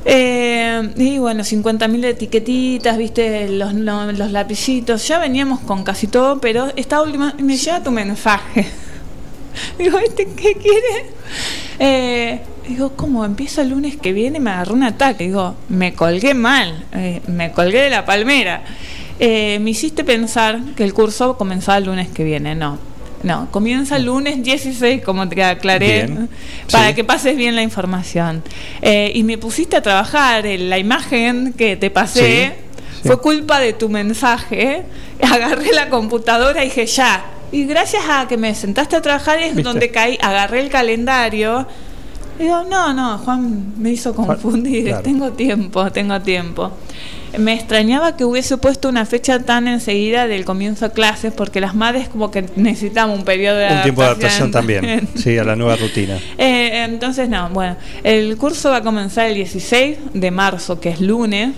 Eh, 0.06 0.94
y 0.96 1.18
bueno, 1.18 1.44
50.000 1.44 2.06
etiquetitas, 2.06 2.98
viste, 2.98 3.50
los, 3.50 3.74
lo- 3.74 4.12
los 4.12 4.32
lapicitos, 4.32 5.08
ya 5.08 5.20
veníamos 5.20 5.60
con 5.60 5.84
casi 5.84 6.08
todo, 6.08 6.40
pero 6.40 6.68
estaba 6.76 7.04
ultimando, 7.04 7.36
y 7.40 7.44
me 7.44 7.58
llega 7.58 7.84
tu 7.84 7.92
mensaje. 7.92 8.66
Digo, 9.78 9.98
¿este 10.00 10.26
qué 10.26 10.54
quiere? 10.54 11.06
Eh, 11.80 12.40
digo, 12.68 12.94
¿cómo? 12.96 13.26
Empieza 13.26 13.62
el 13.62 13.70
lunes 13.70 13.98
que 13.98 14.14
viene, 14.14 14.40
me 14.40 14.52
agarró 14.52 14.74
un 14.74 14.84
ataque. 14.84 15.26
Digo, 15.26 15.56
me 15.68 15.94
colgué 15.94 16.34
mal, 16.34 16.86
eh, 16.94 17.22
me 17.28 17.52
colgué 17.52 17.82
de 17.84 17.90
la 17.90 18.06
palmera. 18.06 18.64
Eh, 19.20 19.60
me 19.60 19.72
hiciste 19.72 20.06
pensar 20.06 20.60
que 20.78 20.84
el 20.86 20.94
curso 20.94 21.36
comenzaba 21.38 21.78
el 21.78 21.86
lunes 21.86 22.08
que 22.10 22.24
viene. 22.24 22.56
No, 22.56 22.78
no, 23.24 23.50
comienza 23.52 23.98
el 23.98 24.06
lunes 24.06 24.42
16, 24.44 25.04
como 25.04 25.28
te 25.28 25.44
aclaré, 25.44 26.06
Bien, 26.06 26.30
para 26.72 26.90
sí. 26.90 26.94
que 26.96 27.04
pases 27.04 27.36
bien 27.36 27.56
la 27.56 27.62
información. 27.62 28.42
Eh, 28.82 29.12
y 29.14 29.24
me 29.24 29.38
pusiste 29.38 29.76
a 29.76 29.82
trabajar 29.82 30.46
en 30.46 30.70
la 30.70 30.78
imagen 30.78 31.54
que 31.54 31.76
te 31.76 31.90
pasé. 31.90 32.54
Sí, 32.56 33.00
sí. 33.02 33.08
Fue 33.08 33.20
culpa 33.20 33.60
de 33.60 33.74
tu 33.74 33.90
mensaje. 33.90 34.84
Agarré 35.22 35.74
la 35.74 35.90
computadora 35.90 36.64
y 36.64 36.70
dije, 36.70 36.86
ya. 36.86 37.26
Y 37.52 37.66
gracias 37.66 38.04
a 38.08 38.28
que 38.28 38.38
me 38.38 38.54
sentaste 38.56 38.96
a 38.96 39.02
trabajar 39.02 39.40
es 39.40 39.56
¿Viste? 39.56 39.64
donde 39.64 39.90
caí, 39.92 40.18
agarré 40.22 40.62
el 40.62 40.70
calendario. 40.70 41.68
Digo, 42.38 42.64
no, 42.64 42.94
no, 42.94 43.18
Juan 43.18 43.74
me 43.78 43.90
hizo 43.92 44.16
confundir. 44.16 44.86
claro. 44.86 45.04
Tengo 45.04 45.32
tiempo, 45.32 45.92
tengo 45.92 46.22
tiempo. 46.22 46.72
Me 47.38 47.54
extrañaba 47.54 48.16
que 48.16 48.26
hubiese 48.26 48.58
puesto 48.58 48.90
una 48.90 49.06
fecha 49.06 49.40
tan 49.40 49.68
enseguida 49.68 50.28
del 50.28 50.46
comienzo 50.46 50.88
de 50.88 50.94
clases, 50.94 51.34
porque 51.34 51.62
las 51.62 51.76
madres 51.76 52.10
como 52.10 52.32
que 52.32 52.46
necesitamos 52.56 53.18
un 53.18 53.26
periodo 53.26 53.58
de 53.58 53.68
Un 53.68 53.82
tiempo 53.84 54.02
de 54.02 54.08
adaptación 54.08 54.52
también. 54.52 55.08
Sí, 55.16 55.38
a 55.38 55.44
la 55.44 55.56
nueva 55.56 55.76
rutina. 55.76 56.18
Eh, 56.38 56.86
entonces, 56.86 57.28
no, 57.28 57.50
bueno, 57.50 57.76
el 58.04 58.38
curso 58.38 58.70
va 58.70 58.78
a 58.78 58.82
comenzar 58.82 59.28
el 59.28 59.36
16 59.36 59.98
de 60.14 60.32
marzo, 60.32 60.80
que 60.80 60.90
es 60.90 61.02
lunes. 61.02 61.50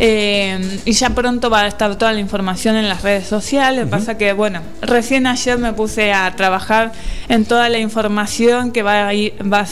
Eh, 0.00 0.80
y 0.84 0.92
ya 0.92 1.10
pronto 1.10 1.50
va 1.50 1.62
a 1.62 1.66
estar 1.66 1.96
toda 1.96 2.12
la 2.12 2.20
información 2.20 2.76
en 2.76 2.88
las 2.88 3.02
redes 3.02 3.26
sociales. 3.26 3.80
Lo 3.80 3.86
que 3.86 3.90
Pasa 3.90 4.16
que, 4.16 4.32
bueno, 4.32 4.60
recién 4.80 5.26
ayer 5.26 5.58
me 5.58 5.72
puse 5.72 6.12
a 6.12 6.34
trabajar 6.36 6.92
en 7.28 7.44
toda 7.44 7.68
la 7.68 7.78
información 7.78 8.70
que 8.70 8.82
va 8.84 9.08
a, 9.08 9.12
ir- 9.14 9.34
va, 9.42 9.66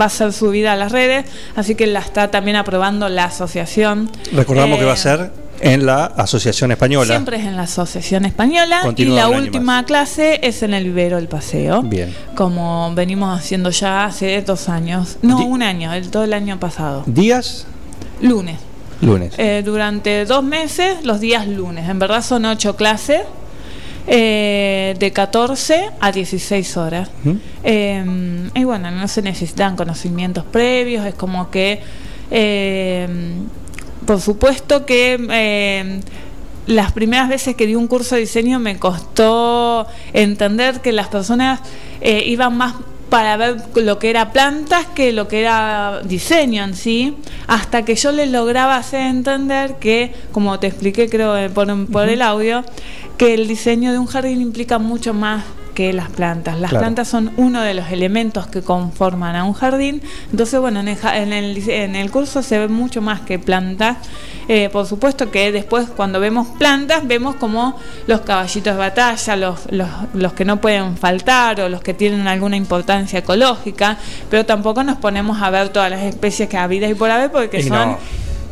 va 0.00 0.04
a 0.04 0.08
ser 0.08 0.32
subida 0.32 0.72
a 0.74 0.76
las 0.76 0.92
redes, 0.92 1.26
así 1.56 1.74
que 1.74 1.86
la 1.88 1.98
está 2.00 2.30
también 2.30 2.56
aprobando 2.56 3.08
la 3.08 3.24
asociación. 3.24 4.08
Recordamos 4.32 4.78
que 4.78 4.84
va 4.84 4.92
a 4.92 4.94
Eh, 4.94 4.98
ser 4.98 5.30
En 5.60 5.86
la 5.86 6.06
Asociación 6.06 6.72
Española. 6.72 7.06
Siempre 7.06 7.36
es 7.38 7.44
en 7.44 7.56
la 7.56 7.62
Asociación 7.64 8.24
Española 8.24 8.82
y 8.96 9.04
la 9.04 9.28
última 9.28 9.84
clase 9.84 10.40
es 10.42 10.62
en 10.64 10.74
el 10.74 10.84
vivero 10.84 11.18
El 11.18 11.28
Paseo. 11.28 11.82
Bien. 11.82 12.12
Como 12.34 12.92
venimos 12.94 13.36
haciendo 13.38 13.70
ya 13.70 14.04
hace 14.06 14.42
dos 14.42 14.68
años. 14.68 15.18
No, 15.22 15.38
un 15.44 15.62
año, 15.62 15.92
el, 15.92 16.08
todo 16.10 16.24
el 16.24 16.32
año 16.32 16.58
pasado. 16.58 17.04
¿Días? 17.06 17.66
Lunes. 18.20 18.56
Lunes. 19.02 19.34
Eh, 19.36 19.62
durante 19.64 20.24
dos 20.24 20.44
meses, 20.44 21.04
los 21.04 21.20
días 21.20 21.46
lunes. 21.46 21.88
En 21.88 21.98
verdad 21.98 22.22
son 22.22 22.46
ocho 22.46 22.76
clases. 22.76 23.20
Eh, 24.08 24.96
de 24.98 25.12
14 25.12 25.90
a 26.00 26.10
16 26.10 26.76
horas. 26.76 27.08
Eh, 27.62 28.04
y 28.52 28.64
bueno, 28.64 28.90
no 28.90 29.06
se 29.06 29.22
necesitan 29.22 29.76
conocimientos 29.76 30.44
previos, 30.44 31.06
es 31.06 31.14
como 31.14 31.50
que, 31.52 31.80
por 34.04 34.20
supuesto 34.20 34.84
que 34.86 36.00
las 36.66 36.90
primeras 36.90 37.28
veces 37.28 37.54
que 37.54 37.68
di 37.68 37.76
un 37.76 37.86
curso 37.86 38.16
de 38.16 38.22
diseño 38.22 38.58
me 38.58 38.76
costó 38.80 39.86
entender 40.12 40.80
que 40.80 40.90
las 40.90 41.06
personas 41.06 41.60
iban 42.02 42.56
más 42.56 42.74
para 43.12 43.36
ver 43.36 43.56
lo 43.74 43.98
que 43.98 44.08
era 44.08 44.32
plantas 44.32 44.86
que 44.86 45.12
lo 45.12 45.28
que 45.28 45.42
era 45.42 46.00
diseño 46.02 46.64
en 46.64 46.74
sí, 46.74 47.14
hasta 47.46 47.84
que 47.84 47.94
yo 47.94 48.10
les 48.10 48.30
lograba 48.30 48.76
hacer 48.76 49.02
entender 49.02 49.74
que, 49.74 50.14
como 50.32 50.58
te 50.58 50.68
expliqué 50.68 51.10
creo 51.10 51.36
eh, 51.36 51.50
por, 51.50 51.68
por 51.88 52.08
el 52.08 52.22
audio, 52.22 52.64
que 53.18 53.34
el 53.34 53.48
diseño 53.48 53.92
de 53.92 53.98
un 53.98 54.06
jardín 54.06 54.40
implica 54.40 54.78
mucho 54.78 55.12
más 55.12 55.44
que 55.74 55.92
las 55.92 56.10
plantas. 56.10 56.58
Las 56.58 56.70
plantas 56.70 57.08
son 57.08 57.32
uno 57.36 57.62
de 57.62 57.74
los 57.74 57.90
elementos 57.90 58.46
que 58.46 58.62
conforman 58.62 59.36
a 59.36 59.44
un 59.44 59.52
jardín. 59.52 60.02
Entonces, 60.30 60.60
bueno, 60.60 60.80
en 60.80 60.88
el, 60.88 61.68
en 61.68 61.96
el, 61.96 62.10
curso 62.10 62.42
se 62.42 62.58
ve 62.58 62.68
mucho 62.68 63.00
más 63.00 63.20
que 63.20 63.38
plantas. 63.38 63.98
Eh, 64.48 64.68
por 64.70 64.86
supuesto 64.86 65.30
que 65.30 65.52
después 65.52 65.88
cuando 65.88 66.18
vemos 66.18 66.48
plantas 66.58 67.06
vemos 67.06 67.36
como 67.36 67.78
los 68.06 68.22
caballitos 68.22 68.74
de 68.74 68.78
batalla, 68.78 69.36
los, 69.36 69.70
los, 69.70 69.88
los, 70.14 70.32
que 70.32 70.44
no 70.44 70.60
pueden 70.60 70.96
faltar 70.96 71.60
o 71.60 71.68
los 71.68 71.80
que 71.80 71.94
tienen 71.94 72.26
alguna 72.26 72.56
importancia 72.56 73.20
ecológica, 73.20 73.98
pero 74.28 74.44
tampoco 74.44 74.82
nos 74.82 74.98
ponemos 74.98 75.40
a 75.40 75.50
ver 75.50 75.68
todas 75.68 75.90
las 75.90 76.02
especies 76.02 76.48
que 76.48 76.56
habidas 76.56 76.90
y 76.90 76.94
por 76.94 77.10
haber 77.10 77.30
porque 77.30 77.62
son 77.62 77.96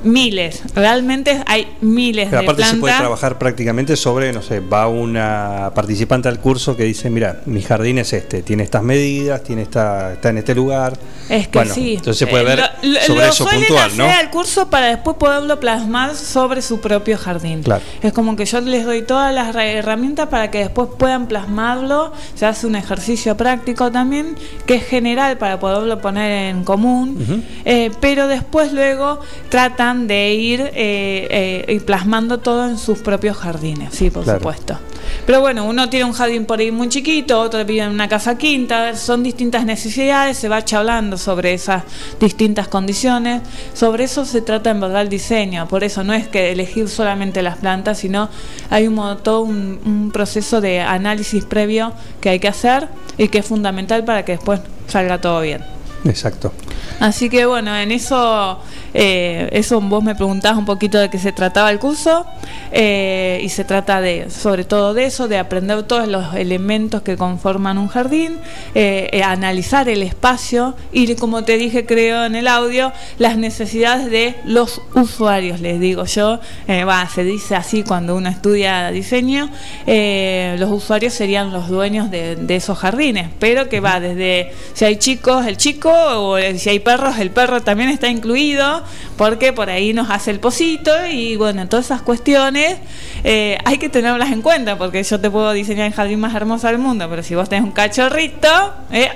miles, 0.04 0.62
realmente 0.75 1.42
hay 1.47 1.76
miles 1.80 2.28
Pero 2.30 2.42
de 2.42 2.47
aparte 2.47 2.64
se 2.64 2.76
puede 2.76 2.97
trabajar 2.97 3.38
prácticamente 3.38 3.97
sobre, 3.97 4.33
no 4.33 4.42
sé, 4.42 4.61
va 4.61 4.88
una 4.88 5.73
participante 5.75 6.28
al 6.28 6.40
curso 6.40 6.76
que 6.76 6.85
dice, 6.85 7.11
mira, 7.11 7.40
mi 7.47 7.62
jardín 7.62 7.99
es 7.99 8.12
este, 8.12 8.42
tiene 8.42 8.62
estas 8.62 8.83
medidas, 8.83 9.42
tiene 9.42 9.62
esta, 9.62 10.12
está 10.12 10.30
en 10.30 10.38
este 10.38 10.54
lugar. 10.54 10.97
Es 11.28 11.49
que 11.49 11.64
sí. 11.66 11.95
Entonces 11.95 12.19
se 12.19 12.26
puede 12.26 12.45
ver 12.45 12.61
eh, 12.83 12.97
sobre 13.07 13.28
eso 13.28 13.47
puntual, 13.47 13.97
¿no? 13.97 14.07
el 14.21 14.30
curso 14.30 14.69
para 14.69 14.87
después 14.87 15.16
poderlo 15.16 15.61
plasmar 15.61 16.14
sobre 16.14 16.62
su 16.62 16.80
propio 16.80 17.16
jardín. 17.19 17.62
Claro. 17.62 17.83
Es 18.02 18.12
como 18.12 18.37
que 18.37 18.45
yo 18.45 18.61
les 18.61 18.85
doy 18.85 19.02
todas 19.02 19.35
las 19.35 19.54
herramientas 19.54 20.28
para 20.28 20.50
que 20.50 20.59
después 20.59 20.88
puedan 20.99 21.26
plasmarlo. 21.26 22.12
Se 22.35 22.47
hace 22.47 22.66
un 22.66 22.76
ejercicio 22.76 23.37
práctico 23.37 23.90
también, 23.90 24.37
que 24.66 24.76
es 24.76 24.87
general 24.87 25.38
para 25.38 25.61
poderlo 25.61 26.00
poner 26.00 26.50
en 26.50 26.64
común, 26.64 27.45
eh, 27.64 27.90
pero 28.00 28.26
después 28.26 28.73
luego 28.73 29.21
tratan 29.49 29.89
de 29.94 30.35
ir 30.35 30.61
eh, 30.75 31.64
eh, 31.66 31.80
plasmando 31.85 32.38
todo 32.38 32.68
en 32.68 32.78
sus 32.78 32.99
propios 33.00 33.37
jardines, 33.37 33.94
sí, 33.94 34.11
por 34.11 34.25
supuesto. 34.25 34.78
Pero 35.26 35.40
bueno, 35.40 35.64
uno 35.64 35.88
tiene 35.88 36.04
un 36.04 36.12
jardín 36.12 36.47
por 36.47 36.61
ahí 36.61 36.70
muy 36.70 36.88
chiquito, 36.88 37.40
otro 37.40 37.64
vive 37.64 37.82
en 37.82 37.90
una 37.90 38.09
casa 38.09 38.38
quinta, 38.38 38.94
son 38.97 39.23
distintas 39.23 39.64
necesidades, 39.64 40.37
se 40.37 40.49
va 40.49 40.64
charlando 40.64 41.16
sobre 41.18 41.54
esas 41.54 41.85
distintas 42.18 42.68
condiciones. 42.68 43.42
Sobre 43.75 44.04
eso 44.04 44.25
se 44.25 44.40
trata 44.40 44.70
en 44.70 44.80
verdad 44.80 45.02
el 45.02 45.09
diseño, 45.09 45.68
por 45.68 45.85
eso 45.85 46.04
no 46.04 46.14
es 46.14 46.28
que 46.28 46.52
elegir 46.52 46.88
solamente 46.88 47.42
las 47.42 47.59
plantas, 47.59 47.99
sino 47.99 48.28
hay 48.70 48.87
un, 48.87 48.97
todo 49.23 49.42
un 49.42 50.11
proceso 50.12 50.61
de 50.61 50.80
análisis 50.80 51.44
previo 51.44 51.92
que 52.20 52.30
hay 52.30 52.38
que 52.38 52.49
hacer 52.49 52.88
y 53.18 53.28
que 53.28 53.38
es 53.38 53.47
fundamental 53.47 54.04
para 54.04 54.25
que 54.25 54.32
después 54.32 54.61
salga 54.87 55.20
todo 55.20 55.40
bien. 55.40 55.79
Exacto. 56.04 56.52
Así 56.99 57.30
que 57.30 57.47
bueno, 57.47 57.75
en 57.76 57.92
eso, 57.92 58.59
eh, 58.92 59.49
eso 59.52 59.80
vos 59.80 60.02
me 60.04 60.14
preguntabas 60.14 60.59
un 60.59 60.66
poquito 60.66 60.99
de 60.99 61.09
qué 61.09 61.19
se 61.19 61.33
trataba 61.33 61.71
el 61.71 61.78
curso 61.78 62.26
eh, 62.73 63.40
y 63.42 63.49
se 63.49 63.64
trata 63.64 64.00
de, 64.00 64.28
sobre 64.30 64.64
todo 64.64 64.92
de 64.92 65.07
eso, 65.07 65.28
de 65.28 65.38
aprender 65.38 65.83
todos 65.85 66.09
los 66.09 66.35
elementos 66.35 67.02
que 67.02 67.16
conforman 67.16 67.78
un 67.78 67.88
jardín, 67.88 68.38
eh, 68.75 69.23
analizar 69.25 69.88
el 69.88 70.02
espacio 70.02 70.75
y 70.92 71.14
como 71.14 71.42
te 71.45 71.57
dije 71.57 71.87
creo 71.87 72.25
en 72.25 72.35
el 72.35 72.49
audio, 72.49 72.92
las 73.19 73.38
necesidades 73.38 74.11
de 74.11 74.37
los 74.45 74.83
usuarios, 74.95 75.61
les 75.61 75.80
digo 75.80 76.04
yo, 76.04 76.40
va, 76.69 77.09
se 77.09 77.25
dice 77.25 77.57
así 77.57 77.83
cuando 77.83 78.14
uno 78.16 78.28
estudia 78.28 78.90
diseño, 78.90 79.50
los 79.87 80.71
usuarios 80.71 81.14
serían 81.14 81.52
los 81.52 81.69
dueños 81.69 82.11
de 82.11 82.57
esos 82.57 82.78
jardines, 82.78 83.28
pero 83.38 83.69
que 83.69 83.80
va 83.80 84.00
desde 84.00 84.52
si 84.75 84.85
hay 84.85 84.97
chicos, 84.97 85.47
el 85.47 85.57
chico, 85.57 85.89
o 85.92 86.38
si 86.56 86.68
hay 86.68 86.78
perros, 86.78 87.18
el 87.18 87.30
perro 87.30 87.61
también 87.61 87.90
está 87.90 88.09
incluido, 88.09 88.82
porque 89.16 89.52
por 89.52 89.70
ahí 89.70 89.92
nos 89.92 90.11
hace 90.11 90.30
el 90.30 90.40
pocito 90.40 90.90
y 91.11 91.37
bueno, 91.37 91.68
todas 91.68 91.87
esas 91.87 92.02
cuestiones 92.02 92.78
eh, 93.25 93.59
hay 93.64 93.78
que 93.78 93.88
tenerlas 93.88 94.32
en 94.32 94.42
cuenta, 94.42 94.78
porque 94.78 95.02
yo 95.02 95.20
te 95.20 95.30
puedo 95.30 95.52
diseñar 95.52 95.87
el 95.87 95.92
jardín 95.92 96.20
más 96.20 96.35
hermoso 96.35 96.66
del 96.66 96.78
mundo, 96.78 97.06
pero 97.09 97.23
si 97.23 97.35
vos 97.35 97.49
tenés 97.49 97.64
un 97.64 97.73
cachorrito, 97.73 98.49
eh, 98.92 99.11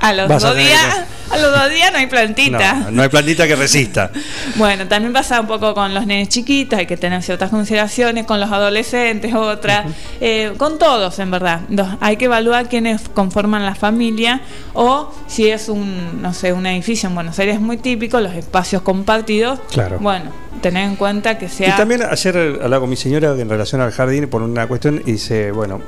a 0.00 0.12
los 0.12 0.28
dos 0.28 0.56
días, 0.56 1.04
a 1.30 1.38
los 1.38 1.52
dos 1.52 1.70
días 1.70 1.92
no 1.92 1.98
hay 1.98 2.06
plantita. 2.06 2.88
No, 2.90 3.02
hay 3.02 3.08
plantita 3.08 3.46
que 3.46 3.56
resista. 3.56 4.10
bueno, 4.56 4.86
también 4.86 5.12
pasa 5.12 5.40
un 5.40 5.46
poco 5.46 5.74
con 5.74 5.94
los 5.94 6.06
nenes 6.06 6.28
chiquitos, 6.28 6.78
hay 6.78 6.86
que 6.86 6.96
tener 6.96 7.22
ciertas 7.22 7.50
consideraciones, 7.50 8.26
con 8.26 8.40
los 8.40 8.50
adolescentes, 8.50 9.34
otras, 9.34 9.86
eh, 10.20 10.52
con 10.56 10.78
todos 10.78 11.18
en 11.18 11.30
verdad. 11.30 11.60
hay 12.00 12.16
que 12.16 12.26
evaluar 12.26 12.68
quiénes 12.68 13.08
conforman 13.08 13.64
la 13.64 13.74
familia 13.74 14.40
o 14.74 15.12
si 15.26 15.48
es 15.48 15.68
un, 15.68 16.22
no 16.22 16.32
sé, 16.32 16.52
un 16.52 16.66
edificio 16.66 17.08
en 17.08 17.14
Buenos 17.14 17.38
Aires 17.38 17.60
muy 17.60 17.76
típico, 17.76 18.20
los 18.20 18.34
espacios 18.34 18.82
compartidos. 18.82 19.60
Claro. 19.70 19.98
Bueno, 20.00 20.30
tener 20.60 20.84
en 20.84 20.96
cuenta 20.96 21.38
que 21.38 21.48
sea. 21.48 21.68
Y 21.68 21.76
también 21.76 22.02
ayer 22.02 22.36
hablaba 22.62 22.80
con 22.80 22.90
mi 22.90 22.96
señora 22.96 23.32
en 23.32 23.48
relación 23.48 23.80
al 23.80 23.92
jardín 23.92 24.28
por 24.28 24.42
una 24.42 24.66
cuestión 24.66 25.02
y 25.04 25.12
dice, 25.12 25.50
bueno, 25.50 25.80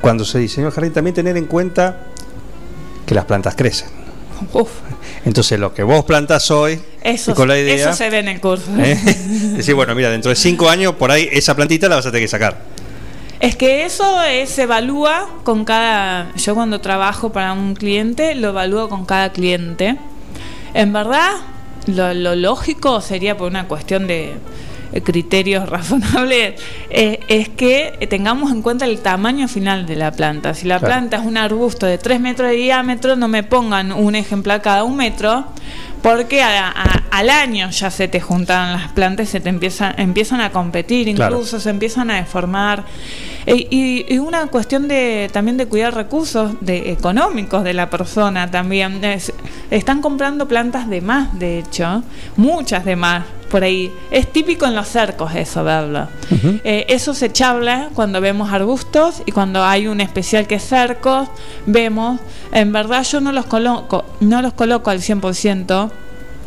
cuando 0.00 0.24
se 0.24 0.38
diseñó 0.38 0.66
el 0.68 0.72
jardín 0.72 0.92
también 0.92 1.14
tener 1.14 1.36
en 1.36 1.46
cuenta 1.46 1.96
que 3.06 3.14
las 3.14 3.24
plantas 3.24 3.54
crecen. 3.54 3.88
Entonces 5.24 5.58
lo 5.58 5.72
que 5.72 5.82
vos 5.82 6.04
plantas 6.04 6.50
hoy, 6.50 6.80
eso, 7.02 7.34
con 7.34 7.48
la 7.48 7.58
idea, 7.58 7.90
eso 7.90 7.92
se 7.94 8.10
ve 8.10 8.18
en 8.18 8.28
el 8.28 8.40
curso. 8.40 8.70
¿eh? 8.78 8.94
Decir, 9.56 9.74
bueno, 9.74 9.94
mira, 9.94 10.10
dentro 10.10 10.28
de 10.28 10.36
cinco 10.36 10.68
años 10.68 10.94
por 10.94 11.10
ahí 11.10 11.28
esa 11.32 11.54
plantita 11.54 11.88
la 11.88 11.96
vas 11.96 12.06
a 12.06 12.10
tener 12.10 12.24
que 12.24 12.28
sacar. 12.28 12.60
Es 13.40 13.56
que 13.56 13.84
eso 13.84 14.04
se 14.46 14.62
evalúa 14.62 15.28
con 15.44 15.64
cada. 15.64 16.32
Yo 16.36 16.54
cuando 16.54 16.80
trabajo 16.80 17.32
para 17.32 17.52
un 17.52 17.74
cliente 17.74 18.34
lo 18.34 18.48
evalúo 18.50 18.88
con 18.88 19.04
cada 19.04 19.32
cliente. 19.32 19.96
En 20.72 20.92
verdad, 20.92 21.30
lo 21.86 22.34
lógico 22.34 23.00
sería 23.00 23.36
por 23.36 23.48
una 23.48 23.68
cuestión 23.68 24.06
de, 24.06 24.32
eh, 24.32 24.36
criterios 25.02 25.68
razonables, 25.70 26.60
eh, 26.90 27.20
es 27.28 27.48
que 27.48 28.06
tengamos 28.08 28.52
en 28.52 28.62
cuenta 28.62 28.84
el 28.84 29.00
tamaño 29.00 29.48
final 29.48 29.86
de 29.86 29.96
la 29.96 30.12
planta. 30.12 30.54
Si 30.54 30.66
la 30.66 30.78
planta 30.78 31.16
es 31.18 31.24
un 31.24 31.36
arbusto 31.36 31.86
de 31.86 31.98
3 31.98 32.20
metros 32.20 32.50
de 32.50 32.56
diámetro, 32.56 33.16
no 33.16 33.28
me 33.28 33.42
pongan 33.42 33.92
un 33.92 34.14
ejemplar 34.14 34.62
cada 34.62 34.84
un 34.84 34.96
metro, 34.96 35.46
porque 36.02 36.42
al 36.42 37.30
año 37.30 37.70
ya 37.70 37.90
se 37.90 38.08
te 38.08 38.20
juntan 38.20 38.72
las 38.72 38.92
plantas, 38.92 39.28
se 39.28 39.40
te 39.40 39.48
empiezan, 39.48 39.94
empiezan 39.98 40.40
a 40.40 40.50
competir, 40.50 41.08
incluso 41.08 41.58
se 41.58 41.70
empiezan 41.70 42.10
a 42.10 42.16
deformar. 42.16 42.84
E, 43.46 43.66
y, 43.70 44.18
una 44.18 44.46
cuestión 44.46 44.88
de 44.88 45.28
también 45.32 45.56
de 45.56 45.66
cuidar 45.66 45.94
recursos 45.94 46.52
de, 46.60 46.92
económicos 46.92 47.64
de 47.64 47.74
la 47.74 47.90
persona 47.90 48.50
también. 48.50 49.00
están 49.70 50.00
comprando 50.00 50.48
plantas 50.48 50.88
de 50.88 51.00
más, 51.00 51.38
de 51.38 51.58
hecho, 51.58 52.02
muchas 52.36 52.84
de 52.84 52.96
más 52.96 53.24
por 53.50 53.62
ahí. 53.62 53.92
Es 54.10 54.32
típico 54.32 54.66
en 54.66 54.74
los 54.74 54.88
cercos 54.88 55.34
eso, 55.34 55.62
verlo. 55.62 56.08
Eh, 56.64 56.86
eso 56.88 57.14
se 57.14 57.30
chabla 57.30 57.90
cuando 57.94 58.20
vemos 58.20 58.52
arbustos 58.52 59.22
y 59.26 59.32
cuando 59.32 59.62
hay 59.62 59.86
un 59.86 60.00
especial 60.00 60.46
que 60.46 60.56
es 60.56 60.64
cercos, 60.64 61.28
vemos, 61.66 62.18
en 62.52 62.72
verdad 62.72 63.04
yo 63.04 63.20
no 63.20 63.30
los 63.30 63.46
coloco, 63.46 64.04
no 64.20 64.42
los 64.42 64.54
coloco 64.54 64.90
al 64.90 65.00
100% 65.00 65.90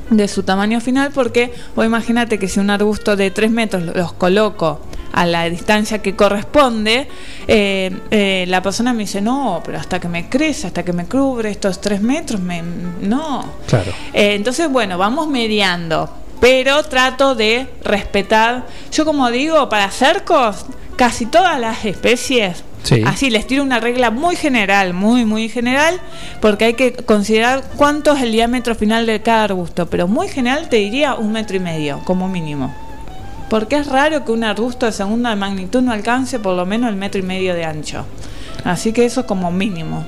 de 0.10 0.28
su 0.28 0.44
tamaño 0.44 0.80
final 0.80 1.12
porque 1.14 1.54
o 1.76 1.84
imagínate 1.84 2.40
que 2.40 2.48
si 2.48 2.60
un 2.60 2.70
arbusto 2.70 3.16
de 3.16 3.32
3 3.32 3.52
metros 3.52 3.84
los 3.84 4.14
coloco 4.14 4.82
a 5.14 5.26
la 5.26 5.50
distancia 5.50 6.02
que 6.02 6.16
corresponde, 6.16 7.08
eh, 7.48 7.92
eh, 8.12 8.46
la 8.48 8.62
persona 8.62 8.94
me 8.94 9.04
dice, 9.04 9.22
no, 9.22 9.62
pero 9.66 9.80
hasta 9.80 10.00
que 10.00 10.08
me 10.08 10.30
crece, 10.30 10.68
hasta 10.68 10.84
que 10.84 10.94
me 10.94 11.06
cubre 11.06 11.50
estos 11.50 11.82
3 11.82 12.02
metros, 12.02 12.40
me, 12.40 12.62
no. 13.02 13.46
Claro. 13.68 13.92
entonces, 14.14 14.70
bueno, 14.70 14.98
vamos 14.98 15.28
mediando 15.28 16.10
pero 16.40 16.84
trato 16.84 17.36
de 17.36 17.68
respetar. 17.84 18.66
Yo 18.92 19.06
como 19.06 19.32
digo, 19.32 19.70
para 19.70 19.90
cercos, 19.90 20.66
casi 20.98 21.25
todas 21.25 21.60
las 21.60 21.86
especies, 21.86 22.63
así 23.06 23.30
les 23.30 23.48
tiro 23.48 23.63
una 23.63 23.80
regla 23.80 24.12
muy 24.12 24.36
general, 24.36 24.94
muy, 24.94 25.25
muy 25.25 25.48
general, 25.48 26.01
porque 26.42 26.66
hay 26.66 26.74
que 26.74 26.94
considerar 26.94 27.63
cuánto 27.77 28.13
es 28.13 28.24
el 28.24 28.32
diámetro 28.32 28.75
final 28.75 29.06
de 29.06 29.22
cada 29.22 29.46
arbusto, 29.46 29.89
pero 29.89 30.08
muy 30.08 30.27
general 30.27 30.68
te 30.70 30.77
diría 30.77 31.16
un 31.16 31.32
metro 31.32 31.56
y 31.56 31.60
medio, 31.60 32.01
como 32.04 32.27
mínimo. 32.27 32.75
porque 33.50 33.77
es 33.77 33.88
raro 33.88 34.25
que 34.25 34.34
un 34.34 34.44
arbusto 34.44 34.86
de 34.86 34.92
segunda 34.92 35.34
magnitud 35.38 35.82
no 35.82 35.94
alcance 35.94 36.38
por 36.38 36.54
lo 36.54 36.66
menos 36.66 36.89
el 36.89 36.98
metro 36.98 37.22
y 37.22 37.24
medio 37.24 37.54
de 37.54 37.63
ancho. 37.63 38.06
Así 38.66 38.92
que 38.92 39.06
eso 39.06 39.22
es 39.22 39.25
como 39.25 39.51
mínimo. 39.51 40.06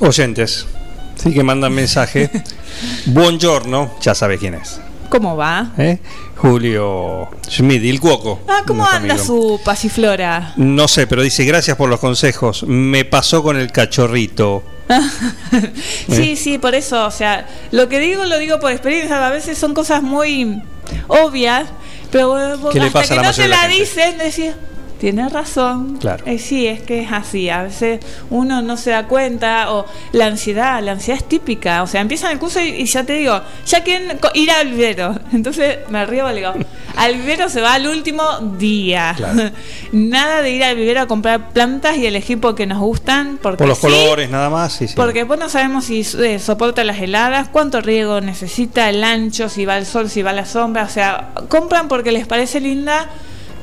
Oyentes, 0.00 0.66
sí 1.14 1.32
que 1.32 1.44
mandan 1.44 1.72
mensaje. 1.72 2.28
Buongiorno, 3.06 3.92
ya 4.00 4.16
sabes 4.16 4.40
quién 4.40 4.54
es. 4.54 4.80
¿Cómo 5.12 5.36
va? 5.36 5.72
¿Eh? 5.76 5.98
Julio 6.38 7.28
Schmidt, 7.46 7.84
el 7.84 8.00
cuoco. 8.00 8.40
Ah, 8.48 8.62
¿cómo 8.66 8.86
anda 8.86 9.18
su 9.18 9.60
pasiflora? 9.62 10.54
No 10.56 10.88
sé, 10.88 11.06
pero 11.06 11.20
dice 11.20 11.44
gracias 11.44 11.76
por 11.76 11.90
los 11.90 12.00
consejos. 12.00 12.62
Me 12.62 13.04
pasó 13.04 13.42
con 13.42 13.58
el 13.58 13.70
cachorrito. 13.70 14.62
sí, 16.08 16.34
sí, 16.36 16.56
por 16.56 16.74
eso, 16.74 17.04
o 17.04 17.10
sea, 17.10 17.46
lo 17.72 17.90
que 17.90 17.98
digo 17.98 18.24
lo 18.24 18.38
digo 18.38 18.58
por 18.58 18.72
experiencia, 18.72 19.26
a 19.26 19.28
veces 19.28 19.58
son 19.58 19.74
cosas 19.74 20.02
muy 20.02 20.62
obvias, 21.08 21.68
pero 22.10 22.34
¿Qué 22.72 22.80
le 22.80 22.90
pasa 22.90 23.14
que 23.14 23.20
no 23.20 23.34
te 23.34 23.48
la 23.48 23.68
la 23.68 23.68
decís, 23.68 24.54
tienes 25.02 25.32
razón. 25.32 25.96
Claro. 25.98 26.24
Eh, 26.26 26.38
sí, 26.38 26.68
es 26.68 26.80
que 26.80 27.00
es 27.00 27.10
así, 27.10 27.50
a 27.50 27.64
veces 27.64 27.98
uno 28.30 28.62
no 28.62 28.76
se 28.76 28.90
da 28.90 29.08
cuenta, 29.08 29.72
o 29.72 29.84
la 30.12 30.26
ansiedad, 30.26 30.80
la 30.80 30.92
ansiedad 30.92 31.20
es 31.20 31.28
típica, 31.28 31.82
o 31.82 31.88
sea, 31.88 32.00
empiezan 32.00 32.30
el 32.30 32.38
curso 32.38 32.60
y, 32.60 32.68
y 32.68 32.84
ya 32.84 33.02
te 33.02 33.14
digo, 33.14 33.40
ya 33.66 33.82
quieren 33.82 34.20
ir 34.34 34.50
al 34.52 34.68
vivero, 34.68 35.18
entonces 35.32 35.78
me 35.88 36.06
río 36.06 36.28
le 36.28 36.36
digo, 36.36 36.52
al 36.94 37.16
vivero 37.16 37.48
se 37.48 37.60
va 37.60 37.74
al 37.74 37.88
último 37.88 38.22
día. 38.60 39.14
Claro. 39.16 39.50
Nada 39.92 40.40
de 40.40 40.52
ir 40.52 40.62
al 40.62 40.76
vivero 40.76 41.00
a 41.00 41.06
comprar 41.08 41.50
plantas 41.50 41.96
y 41.96 42.06
elegir 42.06 42.38
porque 42.38 42.66
nos 42.66 42.78
gustan, 42.78 43.40
porque 43.42 43.58
Por 43.58 43.66
los 43.66 43.78
sí, 43.78 43.88
colores, 43.88 44.30
nada 44.30 44.50
más. 44.50 44.74
Sí, 44.74 44.86
sí. 44.86 44.94
porque 44.94 45.20
después 45.20 45.40
no 45.40 45.48
sabemos 45.48 45.86
si 45.86 46.06
eh, 46.20 46.38
soporta 46.38 46.84
las 46.84 47.00
heladas, 47.00 47.48
cuánto 47.48 47.80
riego 47.80 48.20
necesita, 48.20 48.88
el 48.88 49.02
ancho, 49.02 49.48
si 49.48 49.64
va 49.64 49.74
al 49.74 49.84
sol, 49.84 50.08
si 50.08 50.22
va 50.22 50.30
a 50.30 50.34
la 50.34 50.46
sombra. 50.46 50.84
O 50.84 50.88
sea, 50.88 51.30
compran 51.48 51.88
porque 51.88 52.12
les 52.12 52.24
parece 52.24 52.60
linda, 52.60 53.10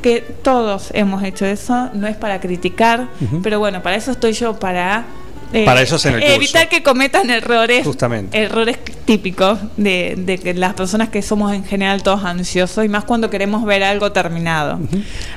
que 0.02 0.22
todos 0.22 0.90
hemos 0.94 1.24
hecho 1.24 1.46
eso, 1.46 1.90
no 1.94 2.08
es 2.08 2.16
para 2.16 2.40
criticar, 2.40 3.08
pero 3.44 3.60
bueno, 3.60 3.82
para 3.84 3.96
eso 3.96 4.12
estoy 4.12 4.34
yo, 4.34 4.58
para... 4.60 5.06
eh, 5.54 5.66
Para 5.66 5.82
eso 5.82 5.96
es 5.98 6.06
en 6.06 6.16
el 6.16 6.20
curso. 6.22 6.36
evitar 6.36 6.70
que 6.70 6.84
cometan 6.84 7.30
errores 7.30 7.86
Justamente. 7.86 8.38
errores 8.42 8.78
típicos 9.06 9.58
de, 9.78 10.14
de 10.18 10.38
que 10.38 10.54
las 10.54 10.74
personas 10.76 11.10
que 11.10 11.22
somos 11.24 11.52
en 11.54 11.64
general 11.66 12.04
todos 12.04 12.24
ansiosos 12.24 12.86
y 12.86 12.88
más 12.90 13.04
cuando 13.04 13.30
queremos 13.32 13.66
ver 13.66 13.84
algo 13.84 14.12
terminado 14.12 14.80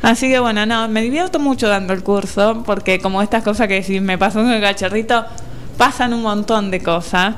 así 0.02 0.28
que 0.28 0.38
bueno 0.38 0.66
no 0.66 0.86
me 0.88 1.00
divierto 1.00 1.38
mucho 1.38 1.66
dando 1.68 1.94
el 1.94 2.02
curso 2.02 2.62
porque 2.66 2.98
como 3.00 3.22
estas 3.22 3.42
cosas 3.42 3.68
que 3.68 3.82
si 3.82 4.00
me 4.00 4.18
pasó 4.18 4.40
con 4.40 4.50
el 4.52 4.60
cachorrito 4.60 5.24
pasan 5.78 6.12
un 6.12 6.20
montón 6.22 6.70
de 6.70 6.80
cosas 6.82 7.36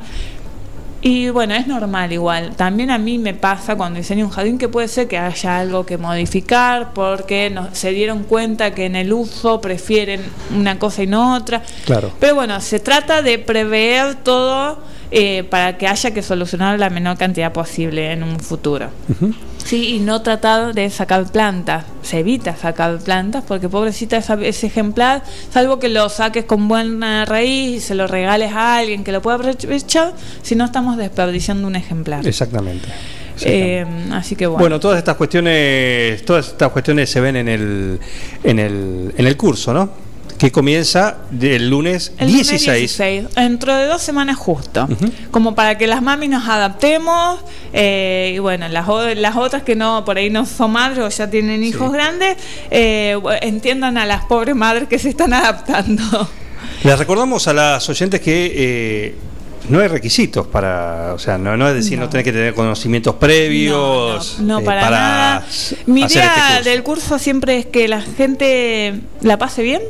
y 1.06 1.28
bueno, 1.28 1.54
es 1.54 1.66
normal 1.66 2.14
igual. 2.14 2.56
También 2.56 2.90
a 2.90 2.96
mí 2.96 3.18
me 3.18 3.34
pasa 3.34 3.76
cuando 3.76 3.98
diseño 3.98 4.24
un 4.24 4.30
jardín 4.30 4.56
que 4.56 4.70
puede 4.70 4.88
ser 4.88 5.06
que 5.06 5.18
haya 5.18 5.58
algo 5.58 5.84
que 5.84 5.98
modificar 5.98 6.94
porque 6.94 7.50
no, 7.50 7.68
se 7.74 7.90
dieron 7.90 8.22
cuenta 8.22 8.74
que 8.74 8.86
en 8.86 8.96
el 8.96 9.12
uso 9.12 9.60
prefieren 9.60 10.22
una 10.56 10.78
cosa 10.78 11.02
y 11.02 11.06
no 11.06 11.36
otra. 11.36 11.62
Claro. 11.84 12.10
Pero 12.18 12.36
bueno, 12.36 12.58
se 12.62 12.80
trata 12.80 13.20
de 13.20 13.38
prever 13.38 14.14
todo 14.14 14.78
eh, 15.10 15.44
para 15.44 15.76
que 15.76 15.86
haya 15.86 16.12
que 16.14 16.22
solucionar 16.22 16.78
la 16.78 16.88
menor 16.88 17.18
cantidad 17.18 17.52
posible 17.52 18.10
en 18.10 18.22
un 18.22 18.40
futuro. 18.40 18.88
Sí, 19.64 19.96
y 19.96 20.00
no 20.00 20.20
tratar 20.20 20.74
de 20.74 20.90
sacar 20.90 21.24
plantas. 21.32 21.84
Se 22.02 22.18
evita 22.18 22.54
sacar 22.54 22.98
plantas 22.98 23.42
porque 23.48 23.68
pobrecita 23.68 24.18
esa- 24.18 24.34
ese 24.42 24.66
ejemplar, 24.66 25.22
salvo 25.50 25.78
que 25.78 25.88
lo 25.88 26.08
saques 26.10 26.44
con 26.44 26.68
buena 26.68 27.24
raíz 27.24 27.76
y 27.76 27.80
se 27.80 27.94
lo 27.94 28.06
regales 28.06 28.52
a 28.52 28.76
alguien 28.76 29.04
que 29.04 29.10
lo 29.12 29.22
pueda 29.22 29.36
aprovechar, 29.36 30.12
si 30.42 30.54
no 30.54 30.66
estamos 30.66 30.98
desperdiciando 30.98 31.66
un 31.66 31.76
ejemplar. 31.76 32.26
Exactamente. 32.26 32.88
Eh, 33.40 33.84
así 34.12 34.36
que 34.36 34.46
bueno. 34.46 34.60
Bueno, 34.60 34.78
todas 34.80 34.98
estas 34.98 35.16
cuestiones, 35.16 36.24
todas 36.24 36.48
estas 36.48 36.70
cuestiones 36.70 37.08
se 37.10 37.20
ven 37.20 37.36
en 37.36 37.48
el, 37.48 37.98
en 38.44 38.58
el, 38.58 39.14
en 39.16 39.26
el 39.26 39.36
curso, 39.36 39.72
¿no? 39.72 40.03
Que 40.44 40.52
comienza 40.52 41.16
el 41.40 41.70
lunes 41.70 42.12
El 42.18 42.26
lunes 42.26 42.50
16. 42.50 42.98
16, 42.98 43.34
dentro 43.34 43.74
de 43.74 43.86
dos 43.86 44.02
semanas 44.02 44.36
justo, 44.36 44.86
como 45.30 45.54
para 45.54 45.78
que 45.78 45.86
las 45.86 46.02
mamis 46.02 46.28
nos 46.28 46.46
adaptemos 46.46 47.40
eh, 47.72 48.32
y 48.36 48.38
bueno, 48.40 48.68
las, 48.68 48.86
las 49.16 49.36
otras 49.36 49.62
que 49.62 49.74
no 49.74 50.04
por 50.04 50.18
ahí 50.18 50.28
no 50.28 50.44
son 50.44 50.72
madres 50.72 50.98
o 50.98 51.08
ya 51.08 51.30
tienen 51.30 51.64
hijos 51.64 51.90
grandes, 51.90 52.36
eh, 52.70 53.18
entiendan 53.40 53.96
a 53.96 54.04
las 54.04 54.26
pobres 54.26 54.54
madres 54.54 54.86
que 54.86 54.98
se 54.98 55.08
están 55.08 55.32
adaptando. 55.32 56.28
Les 56.82 56.98
recordamos 56.98 57.48
a 57.48 57.54
las 57.54 57.88
oyentes 57.88 58.20
que 58.20 58.52
eh, 58.54 59.14
no 59.70 59.80
hay 59.80 59.88
requisitos 59.88 60.46
para, 60.46 61.14
o 61.14 61.18
sea, 61.18 61.38
no, 61.38 61.56
no 61.56 61.66
es 61.68 61.74
decir, 61.74 61.98
no, 61.98 62.04
No. 62.04 62.10
tenés 62.10 62.24
que 62.24 62.32
tener 62.32 62.52
conocimientos 62.52 63.14
previos 63.14 64.36
No, 64.40 64.44
no, 64.44 64.54
no, 64.56 64.60
eh, 64.60 64.64
para, 64.66 64.90
nada. 64.90 65.46
Mi 65.86 66.02
idea 66.02 66.06
este 66.06 66.56
curso. 66.56 66.70
del 66.70 66.82
curso 66.82 67.18
siempre 67.18 67.56
es 67.60 67.64
que 67.64 67.88
la 67.88 68.02
gente 68.02 69.00
la 69.22 69.38
pase 69.38 69.62
bien, 69.62 69.80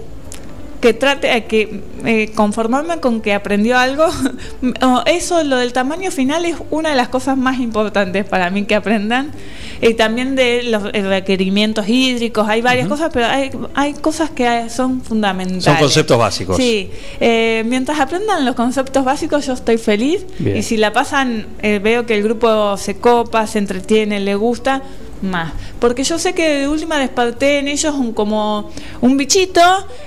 que 0.84 0.92
trate 0.92 1.34
eh, 1.34 1.44
que 1.44 1.80
eh, 2.04 2.30
conformarme 2.34 2.98
con 3.00 3.22
que 3.22 3.32
aprendió 3.32 3.78
algo. 3.78 4.04
Eso, 5.06 5.42
lo 5.42 5.56
del 5.56 5.72
tamaño 5.72 6.10
final 6.10 6.44
es 6.44 6.56
una 6.70 6.90
de 6.90 6.94
las 6.94 7.08
cosas 7.08 7.38
más 7.38 7.58
importantes 7.58 8.26
para 8.26 8.50
mí 8.50 8.66
que 8.66 8.74
aprendan. 8.74 9.32
Y 9.80 9.94
también 9.94 10.36
de 10.36 10.62
los 10.64 10.84
eh, 10.92 11.00
requerimientos 11.00 11.88
hídricos, 11.88 12.46
hay 12.46 12.60
varias 12.60 12.86
cosas, 12.86 13.10
pero 13.14 13.26
hay, 13.26 13.50
hay 13.74 13.94
cosas 13.94 14.28
que 14.28 14.44
eh, 14.44 14.68
son 14.68 15.00
fundamentales. 15.00 15.64
Son 15.64 15.76
conceptos 15.76 16.18
básicos. 16.18 16.56
Sí, 16.58 16.90
eh, 17.18 17.64
mientras 17.66 17.98
aprendan 17.98 18.44
los 18.44 18.54
conceptos 18.54 19.06
básicos 19.06 19.46
yo 19.46 19.54
estoy 19.54 19.78
feliz 19.78 20.26
Bien. 20.38 20.58
y 20.58 20.62
si 20.62 20.76
la 20.76 20.92
pasan, 20.92 21.46
eh, 21.62 21.80
veo 21.82 22.04
que 22.04 22.14
el 22.14 22.22
grupo 22.22 22.76
se 22.76 22.98
copa, 22.98 23.46
se 23.46 23.58
entretiene, 23.58 24.20
le 24.20 24.34
gusta, 24.34 24.82
más. 25.22 25.53
Porque 25.79 26.05
yo 26.05 26.18
sé 26.18 26.33
que 26.35 26.61
de 26.61 26.68
última 26.68 26.98
desperté 26.98 27.59
en 27.59 27.68
ellos 27.68 27.94
un, 27.94 28.12
como 28.12 28.70
un 29.00 29.16
bichito 29.16 29.61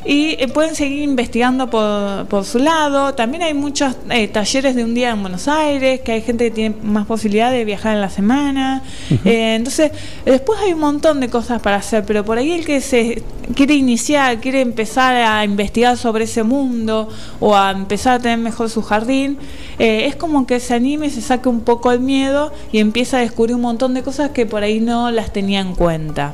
y 0.05 0.35
eh, 0.39 0.47
pueden 0.47 0.75
seguir 0.75 1.01
investigando 1.01 1.69
por, 1.69 2.25
por 2.27 2.45
su 2.45 2.59
lado. 2.59 3.13
También 3.13 3.43
hay 3.43 3.53
muchos 3.53 3.95
eh, 4.09 4.27
talleres 4.27 4.75
de 4.75 4.83
un 4.83 4.93
día 4.93 5.11
en 5.11 5.21
Buenos 5.21 5.47
Aires, 5.47 6.01
que 6.01 6.13
hay 6.13 6.21
gente 6.21 6.45
que 6.45 6.51
tiene 6.51 6.75
más 6.83 7.05
posibilidad 7.05 7.51
de 7.51 7.65
viajar 7.65 7.95
en 7.95 8.01
la 8.01 8.09
semana. 8.09 8.83
Eh, 9.25 9.55
entonces, 9.55 9.91
después 10.25 10.59
hay 10.61 10.73
un 10.73 10.79
montón 10.79 11.19
de 11.19 11.29
cosas 11.29 11.61
para 11.61 11.77
hacer, 11.77 12.05
pero 12.05 12.23
por 12.23 12.37
ahí 12.37 12.51
el 12.51 12.65
que 12.65 12.81
se 12.81 13.23
quiere 13.55 13.75
iniciar, 13.75 14.39
quiere 14.39 14.61
empezar 14.61 15.15
a 15.15 15.43
investigar 15.43 15.97
sobre 15.97 16.25
ese 16.25 16.43
mundo 16.43 17.09
o 17.39 17.55
a 17.55 17.71
empezar 17.71 18.15
a 18.15 18.19
tener 18.19 18.37
mejor 18.37 18.69
su 18.69 18.81
jardín, 18.81 19.37
es 19.79 20.15
como 20.15 20.45
que 20.47 20.59
se 20.59 20.73
anime, 20.73 21.09
se 21.09 21.21
saque 21.21 21.47
un 21.47 21.61
poco 21.61 21.91
el 21.91 21.99
miedo 21.99 22.51
y 22.71 22.79
empieza 22.79 23.17
a 23.17 23.19
descubrir 23.21 23.55
un 23.55 23.61
montón 23.61 23.93
de 23.93 24.03
cosas 24.03 24.31
que 24.31 24.45
por 24.45 24.63
ahí 24.63 24.79
no 24.79 24.96
las 25.11 25.31
tenía 25.33 25.59
en 25.59 25.75
cuenta. 25.75 26.33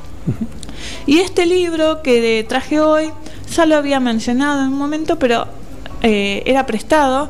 Y 1.06 1.19
este 1.19 1.45
libro 1.45 2.02
que 2.02 2.45
traje 2.47 2.80
hoy, 2.80 3.12
ya 3.56 3.65
lo 3.65 3.76
había 3.76 3.99
mencionado 3.99 4.62
en 4.62 4.69
un 4.69 4.78
momento, 4.78 5.19
pero 5.19 5.47
eh, 6.02 6.43
era 6.45 6.65
prestado 6.65 7.30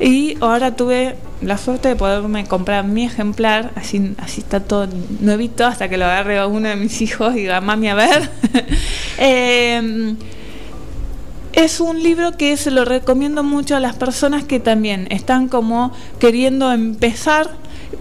y 0.00 0.36
ahora 0.40 0.76
tuve 0.76 1.16
la 1.40 1.58
suerte 1.58 1.88
de 1.88 1.96
poderme 1.96 2.46
comprar 2.46 2.84
mi 2.84 3.04
ejemplar, 3.04 3.72
así, 3.74 4.14
así 4.18 4.40
está 4.40 4.60
todo 4.60 4.88
nuevito 5.20 5.66
hasta 5.66 5.88
que 5.88 5.96
lo 5.96 6.04
agarre 6.06 6.38
a 6.38 6.46
uno 6.46 6.68
de 6.68 6.76
mis 6.76 7.02
hijos 7.02 7.34
y 7.34 7.40
diga, 7.40 7.60
mami, 7.60 7.88
a 7.88 7.94
ver. 7.94 8.30
Eh, 9.16 10.16
es 11.52 11.78
un 11.78 12.02
libro 12.02 12.36
que 12.36 12.56
se 12.56 12.72
lo 12.72 12.84
recomiendo 12.84 13.44
mucho 13.44 13.76
a 13.76 13.80
las 13.80 13.94
personas 13.94 14.42
que 14.42 14.58
también 14.58 15.06
están 15.10 15.48
como 15.48 15.92
queriendo 16.18 16.72
empezar, 16.72 17.48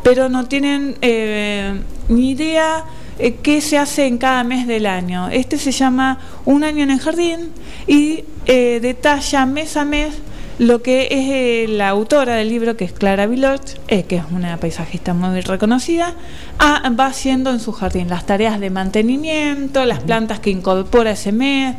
pero 0.01 0.27
no 0.27 0.45
tienen 0.45 0.97
eh, 1.01 1.79
ni 2.09 2.31
idea 2.31 2.85
eh, 3.19 3.35
qué 3.41 3.61
se 3.61 3.77
hace 3.77 4.05
en 4.07 4.17
cada 4.17 4.43
mes 4.43 4.67
del 4.67 4.85
año. 4.85 5.29
Este 5.29 5.57
se 5.57 5.71
llama 5.71 6.19
Un 6.45 6.63
año 6.63 6.83
en 6.83 6.91
el 6.91 6.99
jardín 6.99 7.51
y 7.87 8.23
eh, 8.45 8.79
detalla 8.81 9.45
mes 9.45 9.77
a 9.77 9.85
mes 9.85 10.13
lo 10.59 10.81
que 10.81 11.07
es 11.09 11.29
eh, 11.29 11.65
la 11.67 11.89
autora 11.89 12.35
del 12.35 12.49
libro, 12.49 12.77
que 12.77 12.85
es 12.85 12.93
Clara 12.93 13.25
Villot, 13.25 13.79
eh, 13.87 14.03
que 14.03 14.17
es 14.17 14.23
una 14.31 14.57
paisajista 14.57 15.13
muy 15.13 15.41
reconocida, 15.41 16.13
ah, 16.59 16.91
va 16.97 17.07
haciendo 17.07 17.49
en 17.49 17.59
su 17.59 17.71
jardín 17.71 18.09
las 18.09 18.25
tareas 18.25 18.59
de 18.59 18.69
mantenimiento, 18.69 19.83
las 19.85 20.01
plantas 20.01 20.39
que 20.39 20.51
incorpora 20.51 21.11
ese 21.11 21.31
mes. 21.31 21.75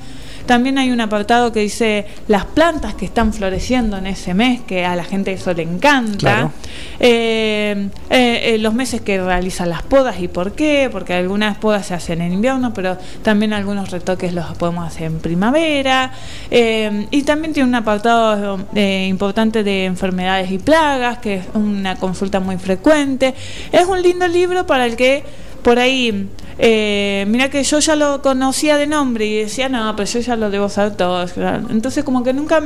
También 0.46 0.78
hay 0.78 0.90
un 0.90 1.00
apartado 1.00 1.52
que 1.52 1.60
dice 1.60 2.06
las 2.28 2.44
plantas 2.44 2.94
que 2.94 3.04
están 3.04 3.32
floreciendo 3.32 3.96
en 3.96 4.06
ese 4.06 4.34
mes, 4.34 4.60
que 4.60 4.84
a 4.84 4.94
la 4.96 5.04
gente 5.04 5.32
eso 5.32 5.52
le 5.54 5.62
encanta. 5.62 6.18
Claro. 6.18 6.52
Eh, 7.00 7.88
eh, 8.10 8.54
eh, 8.54 8.58
los 8.58 8.74
meses 8.74 9.00
que 9.00 9.22
realiza 9.22 9.66
las 9.66 9.82
podas 9.82 10.20
y 10.20 10.28
por 10.28 10.52
qué, 10.52 10.88
porque 10.90 11.14
algunas 11.14 11.56
podas 11.58 11.86
se 11.86 11.94
hacen 11.94 12.20
en 12.20 12.32
invierno, 12.32 12.72
pero 12.74 12.98
también 13.22 13.52
algunos 13.52 13.90
retoques 13.90 14.32
los 14.32 14.54
podemos 14.56 14.86
hacer 14.86 15.06
en 15.06 15.18
primavera. 15.18 16.12
Eh, 16.50 17.06
y 17.10 17.22
también 17.22 17.52
tiene 17.52 17.68
un 17.68 17.74
apartado 17.74 18.58
importante 18.74 19.64
de 19.64 19.86
enfermedades 19.86 20.50
y 20.50 20.58
plagas, 20.58 21.18
que 21.18 21.34
es 21.36 21.44
una 21.54 21.96
consulta 21.96 22.40
muy 22.40 22.56
frecuente. 22.58 23.34
Es 23.72 23.86
un 23.86 24.02
lindo 24.02 24.28
libro 24.28 24.66
para 24.66 24.86
el 24.86 24.96
que 24.96 25.24
por 25.64 25.78
ahí, 25.78 26.28
eh, 26.58 27.24
mira 27.26 27.48
que 27.48 27.64
yo 27.64 27.80
ya 27.80 27.96
lo 27.96 28.22
conocía 28.22 28.76
de 28.76 28.86
nombre 28.86 29.26
y 29.26 29.38
decía, 29.38 29.68
no, 29.68 29.96
pero 29.96 30.08
yo 30.08 30.20
ya 30.20 30.36
lo 30.36 30.50
debo 30.50 30.68
saber 30.68 30.94
todo. 30.94 31.26
Entonces 31.70 32.04
como 32.04 32.22
que 32.22 32.32
nunca 32.32 32.62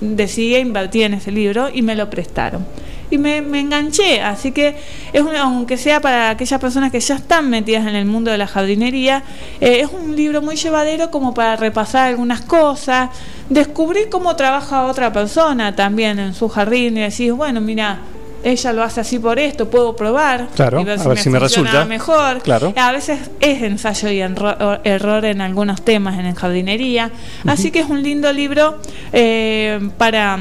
decidí 0.00 0.56
invertir 0.56 1.04
en 1.04 1.14
ese 1.14 1.32
libro 1.32 1.68
y 1.72 1.82
me 1.82 1.96
lo 1.96 2.08
prestaron. 2.10 2.64
y 3.10 3.18
me, 3.18 3.38
enganché. 3.38 4.20
Así 4.20 4.52
que, 4.52 4.76
es 5.12 5.22
aunque 5.38 5.76
sea 5.76 6.00
para 6.00 6.30
aquellas 6.30 6.60
personas 6.60 6.92
que 6.92 7.00
ya 7.00 7.16
están 7.16 7.48
metidas 7.48 7.86
en 7.86 7.96
el 7.96 8.04
mundo 8.04 8.30
de 8.30 8.38
la 8.38 8.46
jardinería, 8.46 9.22
eh, 9.60 9.80
es 9.80 9.88
un 9.90 10.14
libro 10.14 10.42
muy 10.42 10.56
llevadero 10.56 11.10
como 11.10 11.32
para 11.34 11.56
repasar 11.56 12.08
algunas 12.08 12.42
cosas, 12.42 13.10
descubrir 13.48 14.08
cómo 14.10 14.36
trabaja 14.36 14.84
otra 14.84 15.12
persona 15.12 15.74
también 15.74 16.18
en 16.18 16.34
su 16.34 16.48
jardín 16.48 16.98
y 16.98 17.00
decir, 17.00 17.32
bueno, 17.32 17.60
mira, 17.60 18.00
ella 18.44 18.72
lo 18.72 18.82
hace 18.82 19.00
así 19.00 19.18
por 19.18 19.38
esto, 19.38 19.68
puedo 19.68 19.94
probar 19.96 20.48
claro, 20.54 20.80
y 20.80 20.84
ver 20.84 20.98
si, 20.98 21.04
a 21.04 21.08
ver 21.08 21.16
me, 21.16 21.22
si 21.22 21.30
me, 21.30 21.38
resulta 21.38 21.84
mejor. 21.84 22.40
Claro. 22.42 22.72
A 22.76 22.92
veces 22.92 23.18
es 23.40 23.62
ensayo 23.62 24.10
y 24.10 24.20
error 24.20 25.24
en 25.24 25.40
algunos 25.40 25.82
temas 25.82 26.18
en 26.18 26.34
jardinería, 26.34 27.10
así 27.46 27.70
que 27.70 27.80
es 27.80 27.88
un 27.88 28.02
lindo 28.02 28.32
libro 28.32 28.78
eh, 29.12 29.80
para 29.98 30.38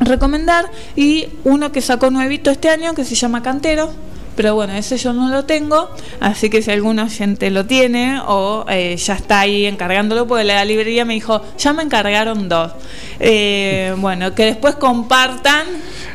recomendar 0.00 0.70
y 0.96 1.28
uno 1.44 1.72
que 1.72 1.80
sacó 1.80 2.10
nuevito 2.10 2.50
este 2.50 2.70
año 2.70 2.94
que 2.94 3.04
se 3.04 3.14
llama 3.14 3.42
Cantero 3.42 3.90
pero 4.36 4.54
bueno, 4.54 4.74
ese 4.74 4.96
yo 4.96 5.12
no 5.12 5.28
lo 5.28 5.44
tengo, 5.44 5.90
así 6.20 6.50
que 6.50 6.62
si 6.62 6.70
algún 6.70 6.98
oyente 6.98 7.50
lo 7.50 7.66
tiene 7.66 8.20
o 8.26 8.64
eh, 8.68 8.96
ya 8.96 9.14
está 9.14 9.40
ahí 9.40 9.66
encargándolo, 9.66 10.26
porque 10.26 10.44
la 10.44 10.64
librería 10.64 11.04
me 11.04 11.14
dijo, 11.14 11.42
ya 11.58 11.72
me 11.72 11.82
encargaron 11.82 12.48
dos. 12.48 12.72
Eh, 13.18 13.94
bueno, 13.98 14.34
que 14.34 14.44
después 14.44 14.76
compartan, 14.76 15.66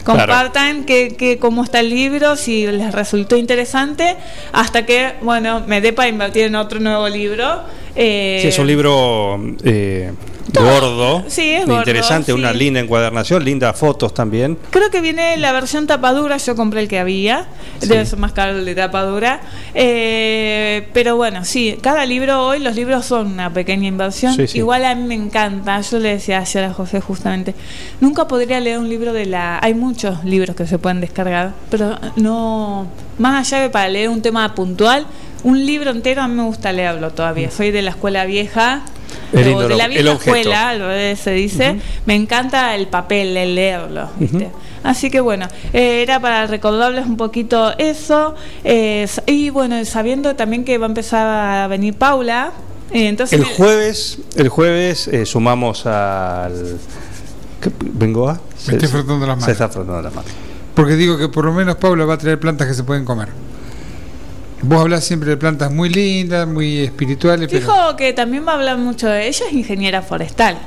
compartan 0.03 0.85
que, 0.85 1.37
cómo 1.39 1.63
está 1.63 1.79
el 1.79 1.89
libro, 1.89 2.35
si 2.35 2.65
les 2.67 2.93
resultó 2.93 3.37
interesante, 3.37 4.15
hasta 4.51 4.85
que, 4.85 5.13
bueno, 5.21 5.63
me 5.67 5.81
dé 5.81 5.93
para 5.93 6.09
invertir 6.09 6.43
en 6.43 6.55
otro 6.55 6.79
nuevo 6.79 7.07
libro. 7.07 7.63
Eh, 7.95 8.39
sí, 8.41 8.47
es 8.49 8.59
un 8.59 8.67
libro 8.67 9.39
eh, 9.63 10.11
gordo, 10.55 11.23
sí, 11.27 11.53
es 11.53 11.67
interesante, 11.67 12.33
una 12.33 12.53
linda 12.53 12.79
encuadernación, 12.79 13.43
lindas 13.43 13.77
fotos 13.77 14.13
también. 14.13 14.57
Creo 14.69 14.89
que 14.89 15.01
viene 15.01 15.37
la 15.37 15.51
versión 15.51 15.87
tapadura, 15.87 16.37
yo 16.37 16.55
compré 16.55 16.81
el 16.81 16.87
que 16.87 16.99
había, 16.99 17.47
debe 17.81 18.05
ser 18.05 18.19
más 18.19 18.31
caro 18.31 18.57
el 18.57 18.65
de 18.65 18.75
tapadura, 18.75 19.41
eh, 19.73 20.87
pero 20.93 21.15
bueno, 21.15 21.45
sí, 21.45 21.77
cada 21.81 22.05
libro 22.05 22.45
hoy, 22.45 22.59
los 22.59 22.75
libros 22.75 23.05
son 23.05 23.27
una 23.27 23.53
pequeña 23.53 23.87
inversión, 23.87 24.35
igual 24.53 24.85
a 24.85 24.95
mí 24.95 25.03
me 25.03 25.15
encanta, 25.15 25.81
yo 25.81 25.99
le 25.99 26.09
decía 26.09 26.39
ayer 26.39 26.63
a 26.63 26.73
José 26.73 27.01
justamente, 27.01 27.55
nunca 28.01 28.27
podría 28.27 28.59
leer 28.59 28.79
un 28.79 28.89
libro 28.89 29.13
de 29.13 29.25
la... 29.25 29.59
Hay 29.61 29.73
muchos 29.73 30.23
libros 30.23 30.55
que 30.55 30.67
se 30.67 30.77
pueden 30.77 31.01
descargar, 31.01 31.53
pero 31.69 31.97
no, 32.15 32.87
más 33.17 33.47
allá 33.47 33.63
de 33.63 33.69
para 33.69 33.89
leer 33.89 34.09
un 34.09 34.21
tema 34.21 34.53
puntual, 34.55 35.05
un 35.45 35.63
libro 35.63 35.91
entero 35.91 36.23
a 36.23 36.27
mí 36.27 36.33
me 36.33 36.43
gusta 36.43 36.71
leerlo 36.71 37.11
todavía. 37.11 37.51
Soy 37.51 37.69
de 37.69 37.83
la 37.83 37.91
escuela 37.91 38.25
vieja, 38.25 38.81
o 39.31 39.37
de 39.37 39.75
la 39.75 39.87
vieja 39.87 40.13
escuela, 40.13 41.15
se 41.15 41.31
dice. 41.31 41.79
Me 42.07 42.15
encanta 42.15 42.75
el 42.75 42.87
papel, 42.87 43.37
el 43.37 43.53
leerlo. 43.53 44.09
Así 44.83 45.11
que 45.11 45.19
bueno, 45.19 45.47
eh, 45.71 46.01
era 46.01 46.19
para 46.19 46.47
recordarles 46.47 47.05
un 47.05 47.15
poquito 47.15 47.77
eso. 47.77 48.33
Eh, 48.63 49.07
y 49.27 49.51
bueno, 49.51 49.83
sabiendo 49.85 50.35
también 50.35 50.65
que 50.65 50.79
va 50.79 50.87
a 50.87 50.89
empezar 50.89 51.27
a 51.27 51.67
venir 51.67 51.93
Paula. 51.93 52.51
Eh, 52.91 53.07
entonces 53.07 53.39
el 53.39 53.45
jueves, 53.45 54.19
el 54.35 54.49
jueves 54.49 55.09
sumamos 55.25 55.85
al. 55.85 56.79
¿Vengo 57.81 58.29
a? 58.29 58.41
Me 58.67 58.73
estoy 58.73 58.89
frotando 58.89 59.27
las 59.27 59.37
manos. 59.37 59.45
Se 59.45 59.51
está 59.51 59.69
frotando 59.69 60.01
las 60.01 60.13
manos. 60.13 60.31
Porque 60.73 60.95
digo 60.95 61.19
que 61.19 61.29
por 61.29 61.45
lo 61.45 61.53
menos 61.53 61.75
Paula 61.75 62.05
va 62.05 62.15
a 62.15 62.17
traer 62.17 62.39
plantas 62.39 62.67
que 62.67 62.73
se 62.73 62.83
pueden 62.83 63.05
comer. 63.05 63.29
Vos 64.67 64.81
hablas 64.81 65.03
siempre 65.03 65.29
de 65.29 65.37
plantas 65.37 65.71
muy 65.71 65.89
lindas, 65.89 66.47
muy 66.47 66.79
espirituales. 66.79 67.51
Fijo 67.51 67.95
que 67.95 68.13
también 68.13 68.45
va 68.47 68.53
a 68.53 68.55
hablar 68.55 68.77
mucho 68.77 69.07
de 69.07 69.27
ella, 69.27 69.45
es 69.47 69.53
ingeniera 69.53 70.01
forestal. 70.01 70.57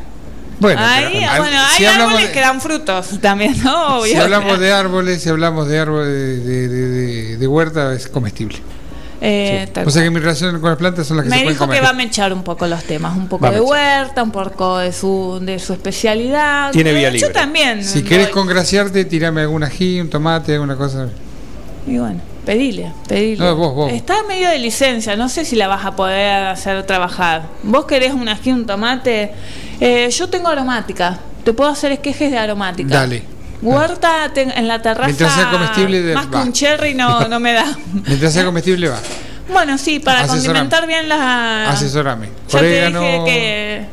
Bueno, 0.61 0.81
hay 0.83 1.25
árboles 1.25 2.31
que 2.31 2.41
dan 2.41 2.61
frutos 2.61 3.19
también, 3.21 3.57
¿no? 3.63 4.03
Si 4.05 4.15
hablamos 4.15 4.59
de 4.59 4.73
árboles, 4.73 5.23
si 5.23 5.29
hablamos 5.29 5.69
de 5.69 5.79
árboles 5.79 6.45
de, 7.39 7.47
huerta, 7.47 7.93
es 7.93 8.09
comestible. 8.09 8.59
Eh, 9.21 9.69
O 9.85 9.91
sea 9.91 10.05
que 10.05 10.11
mi 10.11 10.21
relación 10.21 10.61
con 10.61 10.71
las 10.71 10.79
plantas 10.79 11.05
son 11.05 11.17
las 11.17 11.25
que 11.25 11.31
me 11.31 11.39
se 11.39 11.43
pueden 11.43 11.59
comer. 11.59 11.79
que 11.79 11.85
va 11.85 11.91
a 11.91 11.93
mechar 11.93 12.33
un 12.33 12.45
poco 12.45 12.69
los 12.69 12.85
temas, 12.85 13.17
un 13.17 13.27
poco 13.27 13.51
de 13.51 13.61
huerta, 13.61 14.23
un 14.23 14.31
poco 14.31 14.79
de 14.79 14.93
su, 14.93 15.41
de 15.43 15.59
su 15.59 15.73
especialidad. 15.73 16.71
Tiene 16.71 16.93
vía 16.93 17.11
libre. 17.11 17.27
Yo 17.27 17.33
también. 17.33 17.83
Si 17.83 18.05
quieres 18.05 18.29
congraciarte, 18.29 19.05
tirame 19.05 19.41
algún 19.41 19.65
ají, 19.65 20.01
un 20.01 20.09
tomate, 20.09 20.55
alguna 20.55 20.77
cosa. 20.77 21.09
Y 21.85 21.99
bueno. 21.99 22.21
Pedile, 22.49 22.95
pedile. 23.07 23.45
Está 23.95 24.23
medio 24.27 24.49
de 24.49 24.59
licencia, 24.59 25.17
no 25.17 25.29
sé 25.29 25.45
si 25.45 25.55
la 25.55 25.69
vas 25.69 25.85
a 25.85 25.95
poder 25.95 26.47
hacer 26.47 26.83
trabajar. 26.85 27.43
Vos 27.63 27.85
querés 27.85 28.15
un 28.15 28.27
ají, 28.27 28.53
un 28.53 28.65
tomate. 28.65 29.35
Eh, 29.79 30.09
yo 30.09 30.31
tengo 30.31 30.49
aromática, 30.49 31.19
te 31.45 31.53
puedo 31.53 31.69
hacer 31.69 31.93
esquejes 31.93 32.31
de 32.31 32.39
aromática. 32.39 32.89
Dale. 32.89 33.23
Huerta 33.61 34.33
en 34.35 34.67
la 34.67 34.81
terraza. 34.81 35.05
Mientras 35.05 35.35
sea 35.35 35.51
comestible, 35.51 36.01
de, 36.01 36.15
más 36.15 36.29
que 36.29 36.37
un 36.37 36.53
cherry 36.55 36.95
no, 36.95 37.29
no 37.29 37.39
me 37.39 37.53
da. 37.53 37.67
Mientras 38.07 38.33
sea 38.33 38.47
comestible, 38.47 38.89
va. 38.89 38.99
Bueno, 39.53 39.77
sí, 39.77 39.99
para 39.99 40.27
condimentar 40.27 40.87
bien 40.87 41.07
las. 41.07 41.75
Asesorame. 41.75 42.31
Ya 42.49 42.61
te 42.61 42.87
dije 42.87 43.23
que 43.27 43.87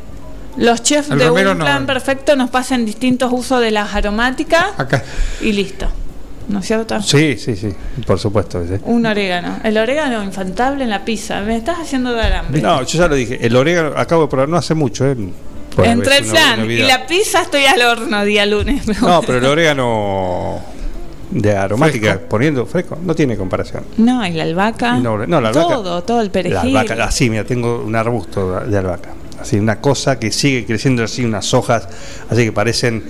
los 0.56 0.82
chefs 0.82 1.10
de 1.10 1.30
un 1.30 1.58
plan 1.58 1.84
perfecto 1.84 2.34
nos 2.36 2.48
pasan 2.48 2.86
distintos 2.86 3.30
usos 3.34 3.60
de 3.60 3.70
las 3.70 3.94
aromáticas. 3.94 4.64
Acá. 4.78 5.04
Y 5.42 5.52
listo. 5.52 5.90
¿No 6.48 6.60
es 6.60 6.66
cierto? 6.66 7.00
Sí, 7.02 7.36
sí, 7.36 7.56
sí, 7.56 7.68
por 8.06 8.18
supuesto. 8.18 8.62
Un 8.84 9.06
orégano. 9.06 9.58
El 9.62 9.78
orégano 9.78 10.22
infantable 10.22 10.84
en 10.84 10.90
la 10.90 11.04
pizza. 11.04 11.40
Me 11.40 11.56
estás 11.56 11.78
haciendo 11.78 12.12
dar 12.12 12.32
hambre. 12.32 12.60
No, 12.60 12.82
yo 12.82 12.98
ya 12.98 13.08
lo 13.08 13.14
dije. 13.14 13.38
El 13.44 13.56
orégano, 13.56 13.92
acabo 13.96 14.22
de 14.22 14.28
probar, 14.28 14.48
no 14.48 14.56
hace 14.56 14.74
mucho, 14.74 15.06
¿eh? 15.06 15.16
Entre 15.78 16.18
el 16.18 16.24
flan 16.24 16.70
y 16.70 16.78
la 16.78 17.06
pizza 17.06 17.42
estoy 17.42 17.66
al 17.66 17.82
horno 17.82 18.24
día 18.24 18.46
lunes. 18.46 18.86
No, 19.00 19.20
pero 19.20 19.38
el 19.38 19.44
orégano 19.44 20.60
de 21.30 21.56
aromática 21.56 22.18
poniendo 22.28 22.64
fresco 22.64 22.98
no 23.04 23.14
tiene 23.14 23.36
comparación. 23.36 23.84
No, 23.98 24.26
y 24.26 24.30
la 24.30 24.44
albahaca. 24.44 24.96
No, 24.98 25.18
la 25.18 25.36
albahaca. 25.36 25.60
Todo, 25.60 26.02
todo 26.02 26.20
el 26.22 26.30
perejil. 26.30 26.54
La 26.54 26.82
albahaca, 26.82 27.04
así, 27.04 27.28
mira, 27.28 27.44
tengo 27.44 27.82
un 27.84 27.94
arbusto 27.94 28.60
de 28.60 28.78
albahaca. 28.78 29.10
Así, 29.38 29.58
una 29.58 29.80
cosa 29.80 30.18
que 30.18 30.32
sigue 30.32 30.64
creciendo 30.64 31.04
así, 31.04 31.24
unas 31.24 31.52
hojas, 31.52 31.88
así 32.30 32.44
que 32.44 32.52
parecen 32.52 33.04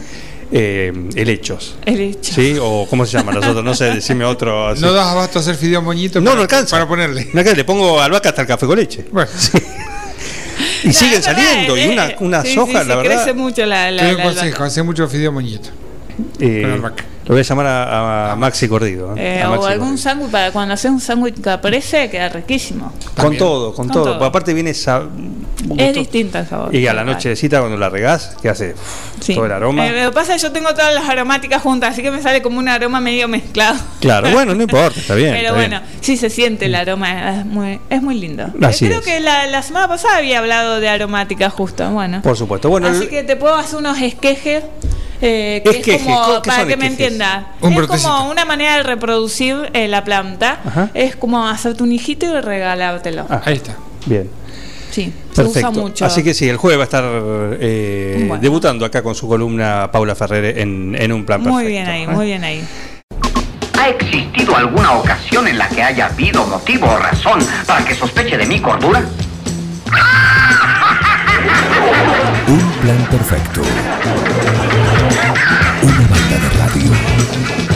eh, 0.53 0.93
helechos. 1.15 1.77
Helechos. 1.85 2.35
¿Sí? 2.35 2.57
O 2.61 2.87
¿cómo 2.89 3.05
se 3.07 3.17
llama 3.19 3.33
nosotros? 3.33 3.65
No 3.65 3.75
sé, 3.75 3.87
decime 3.95 4.25
otro. 4.25 4.75
No 4.77 4.93
das 4.93 5.07
abasto 5.07 5.39
a 5.39 5.43
hacer 5.43 5.57
fideo 5.57 5.83
moñito. 5.83 6.21
No, 6.21 6.35
no 6.35 6.43
alcanza. 6.43 6.77
Para 6.77 6.89
ponerle. 6.89 7.29
No, 7.33 7.43
le 7.43 7.65
pongo 7.65 8.01
albahaca 8.01 8.31
hasta 8.31 8.43
el 8.43 8.49
café 8.49 8.67
con 8.67 8.79
leche. 8.79 9.05
Bueno. 9.11 9.31
Y 10.85 10.93
siguen 10.93 11.23
saliendo, 11.23 11.77
y 11.77 11.89
una, 11.89 12.15
unas 12.21 12.57
hojas, 12.57 12.87
la 12.87 12.97
verdad. 12.97 13.17
Crece 13.25 13.35
mucho 13.35 13.67
la, 13.67 13.91
la, 13.91 14.13
la 14.13 14.23
consejo, 14.23 14.65
hace 14.65 14.83
mucho 14.83 15.09
fideo 15.09 15.33
moñito. 15.33 15.69
Eh, 16.39 16.63
con 16.63 16.73
albahaca. 16.73 17.05
Lo 17.27 17.35
voy 17.35 17.41
a 17.41 17.43
llamar 17.43 17.67
a, 17.67 18.37
Maxi 18.39 18.69
Cordido. 18.69 19.17
¿eh? 19.17 19.41
Eh, 19.41 19.47
o 19.47 19.67
algún 19.67 19.99
sándwich, 19.99 20.31
para 20.31 20.53
cuando 20.53 20.75
haces 20.75 20.93
un 20.93 21.01
sándwich 21.01 21.41
que 21.41 21.51
aparece, 21.51 22.09
queda 22.09 22.29
riquísimo. 22.29 22.93
Con 23.17 23.37
todo, 23.37 23.75
con, 23.75 23.89
todo. 23.89 24.23
Aparte 24.25 24.55
viene 24.55 24.71
esa, 24.71 25.03
Es 25.77 25.93
distinto 25.93 26.39
el 26.39 26.47
sabor. 26.47 26.73
Y 26.73 26.87
a 26.87 26.95
la 26.95 27.03
noche 27.03 27.31
de 27.31 27.37
cita 27.37 27.59
cuando 27.59 27.77
la 27.77 27.89
regás, 27.89 28.37
¿qué 28.41 28.49
hace? 28.49 28.77
Todo 29.35 29.47
el 29.47 29.51
aroma. 29.51 29.89
Eh, 29.89 30.05
lo 30.05 30.11
que 30.11 30.15
pasa 30.15 30.37
es 30.37 30.43
que 30.43 30.47
yo 30.47 30.53
tengo 30.53 30.71
todas 30.71 30.95
las 30.95 31.09
aromáticas 31.09 31.62
juntas, 31.62 31.91
así 31.91 32.03
que 32.03 32.12
me 32.12 32.23
sale 32.23 32.43
como 32.43 32.61
un 32.61 32.69
aroma 32.69 33.01
medio 33.01 33.27
mezclado. 33.27 33.77
Claro, 34.01 34.31
bueno, 34.31 34.55
no 34.55 34.62
importa, 34.62 35.01
está 35.01 35.17
bien. 35.17 35.35
Pero 35.35 35.53
bueno, 35.53 35.81
sí 36.01 36.17
se 36.17 36.31
siente 36.31 36.67
el 36.67 36.77
aroma, 36.77 37.41
es 37.41 37.45
muy, 37.45 37.81
es 37.91 38.03
muy 38.03 38.21
lindo. 38.21 38.47
Así 38.62 38.87
Creo 38.87 39.03
que 39.03 39.19
la, 39.19 39.47
la, 39.49 39.62
semana 39.62 39.89
pasada 39.89 40.19
había 40.19 40.39
hablado 40.39 40.79
de 40.79 40.89
aromática 40.89 41.51
justo, 41.51 41.91
bueno. 41.91 42.23
Por 42.23 42.37
supuesto. 42.37 42.71
Bueno, 42.71 42.87
así 42.87 43.09
que 43.09 43.25
te 43.25 43.35
puedo 43.35 43.57
hacer 43.57 43.81
unos 43.81 44.01
esquejes 44.01 44.62
eh, 45.21 45.63
que 45.65 45.95
es, 45.95 46.03
como, 46.03 46.43
para 46.43 46.67
que 46.67 46.77
me 46.77 46.87
entienda, 46.87 47.55
es 47.63 47.87
como 47.87 48.31
una 48.31 48.45
manera 48.45 48.77
de 48.77 48.83
reproducir 48.83 49.71
eh, 49.73 49.89
la 49.89 50.05
planta. 50.05 50.91
Es 50.95 51.17
como 51.17 51.47
hacerte 51.47 51.83
un 51.83 51.93
hijito 51.93 52.27
y 52.27 52.41
regalártelo. 52.41 53.27
Ah, 53.29 53.43
ahí 53.45 53.57
está. 53.57 53.77
Bien. 54.07 54.29
Sí, 54.91 55.13
se 55.33 55.45
usa 55.45 55.71
mucho. 55.71 56.07
Así 56.07 56.23
que 56.23 56.33
sí, 56.33 56.49
el 56.49 56.57
jueves 56.57 56.79
va 56.79 56.83
a 56.83 56.85
estar 56.85 57.05
eh, 57.61 58.31
debutando 58.41 58.87
acá 58.87 59.03
con 59.03 59.15
su 59.15 59.29
columna 59.29 59.91
Paula 59.93 60.15
Ferrer 60.15 60.59
en, 60.59 61.13
un 61.13 61.25
plan 61.27 61.43
Muy 61.43 61.67
bien 61.67 61.87
ahí, 61.87 62.07
muy 62.07 62.27
bien 62.27 62.45
ahí. 62.45 62.65
¿Ha 63.79 63.91
existido 63.91 64.57
alguna 64.57 64.93
ocasión 64.93 65.47
en 65.49 65.59
la 65.59 65.69
que 65.69 65.83
haya 65.83 66.07
habido 66.07 66.47
motivo 66.47 66.87
o 66.89 66.97
razón 66.97 67.41
para 67.67 67.85
que 67.85 67.95
sospeche 67.95 68.39
de 68.39 68.47
mi 68.47 68.59
cordura? 68.59 69.05
Un 72.49 72.73
plan 72.81 73.09
perfecto. 73.11 73.63
Thank 77.37 77.70
you. 77.70 77.76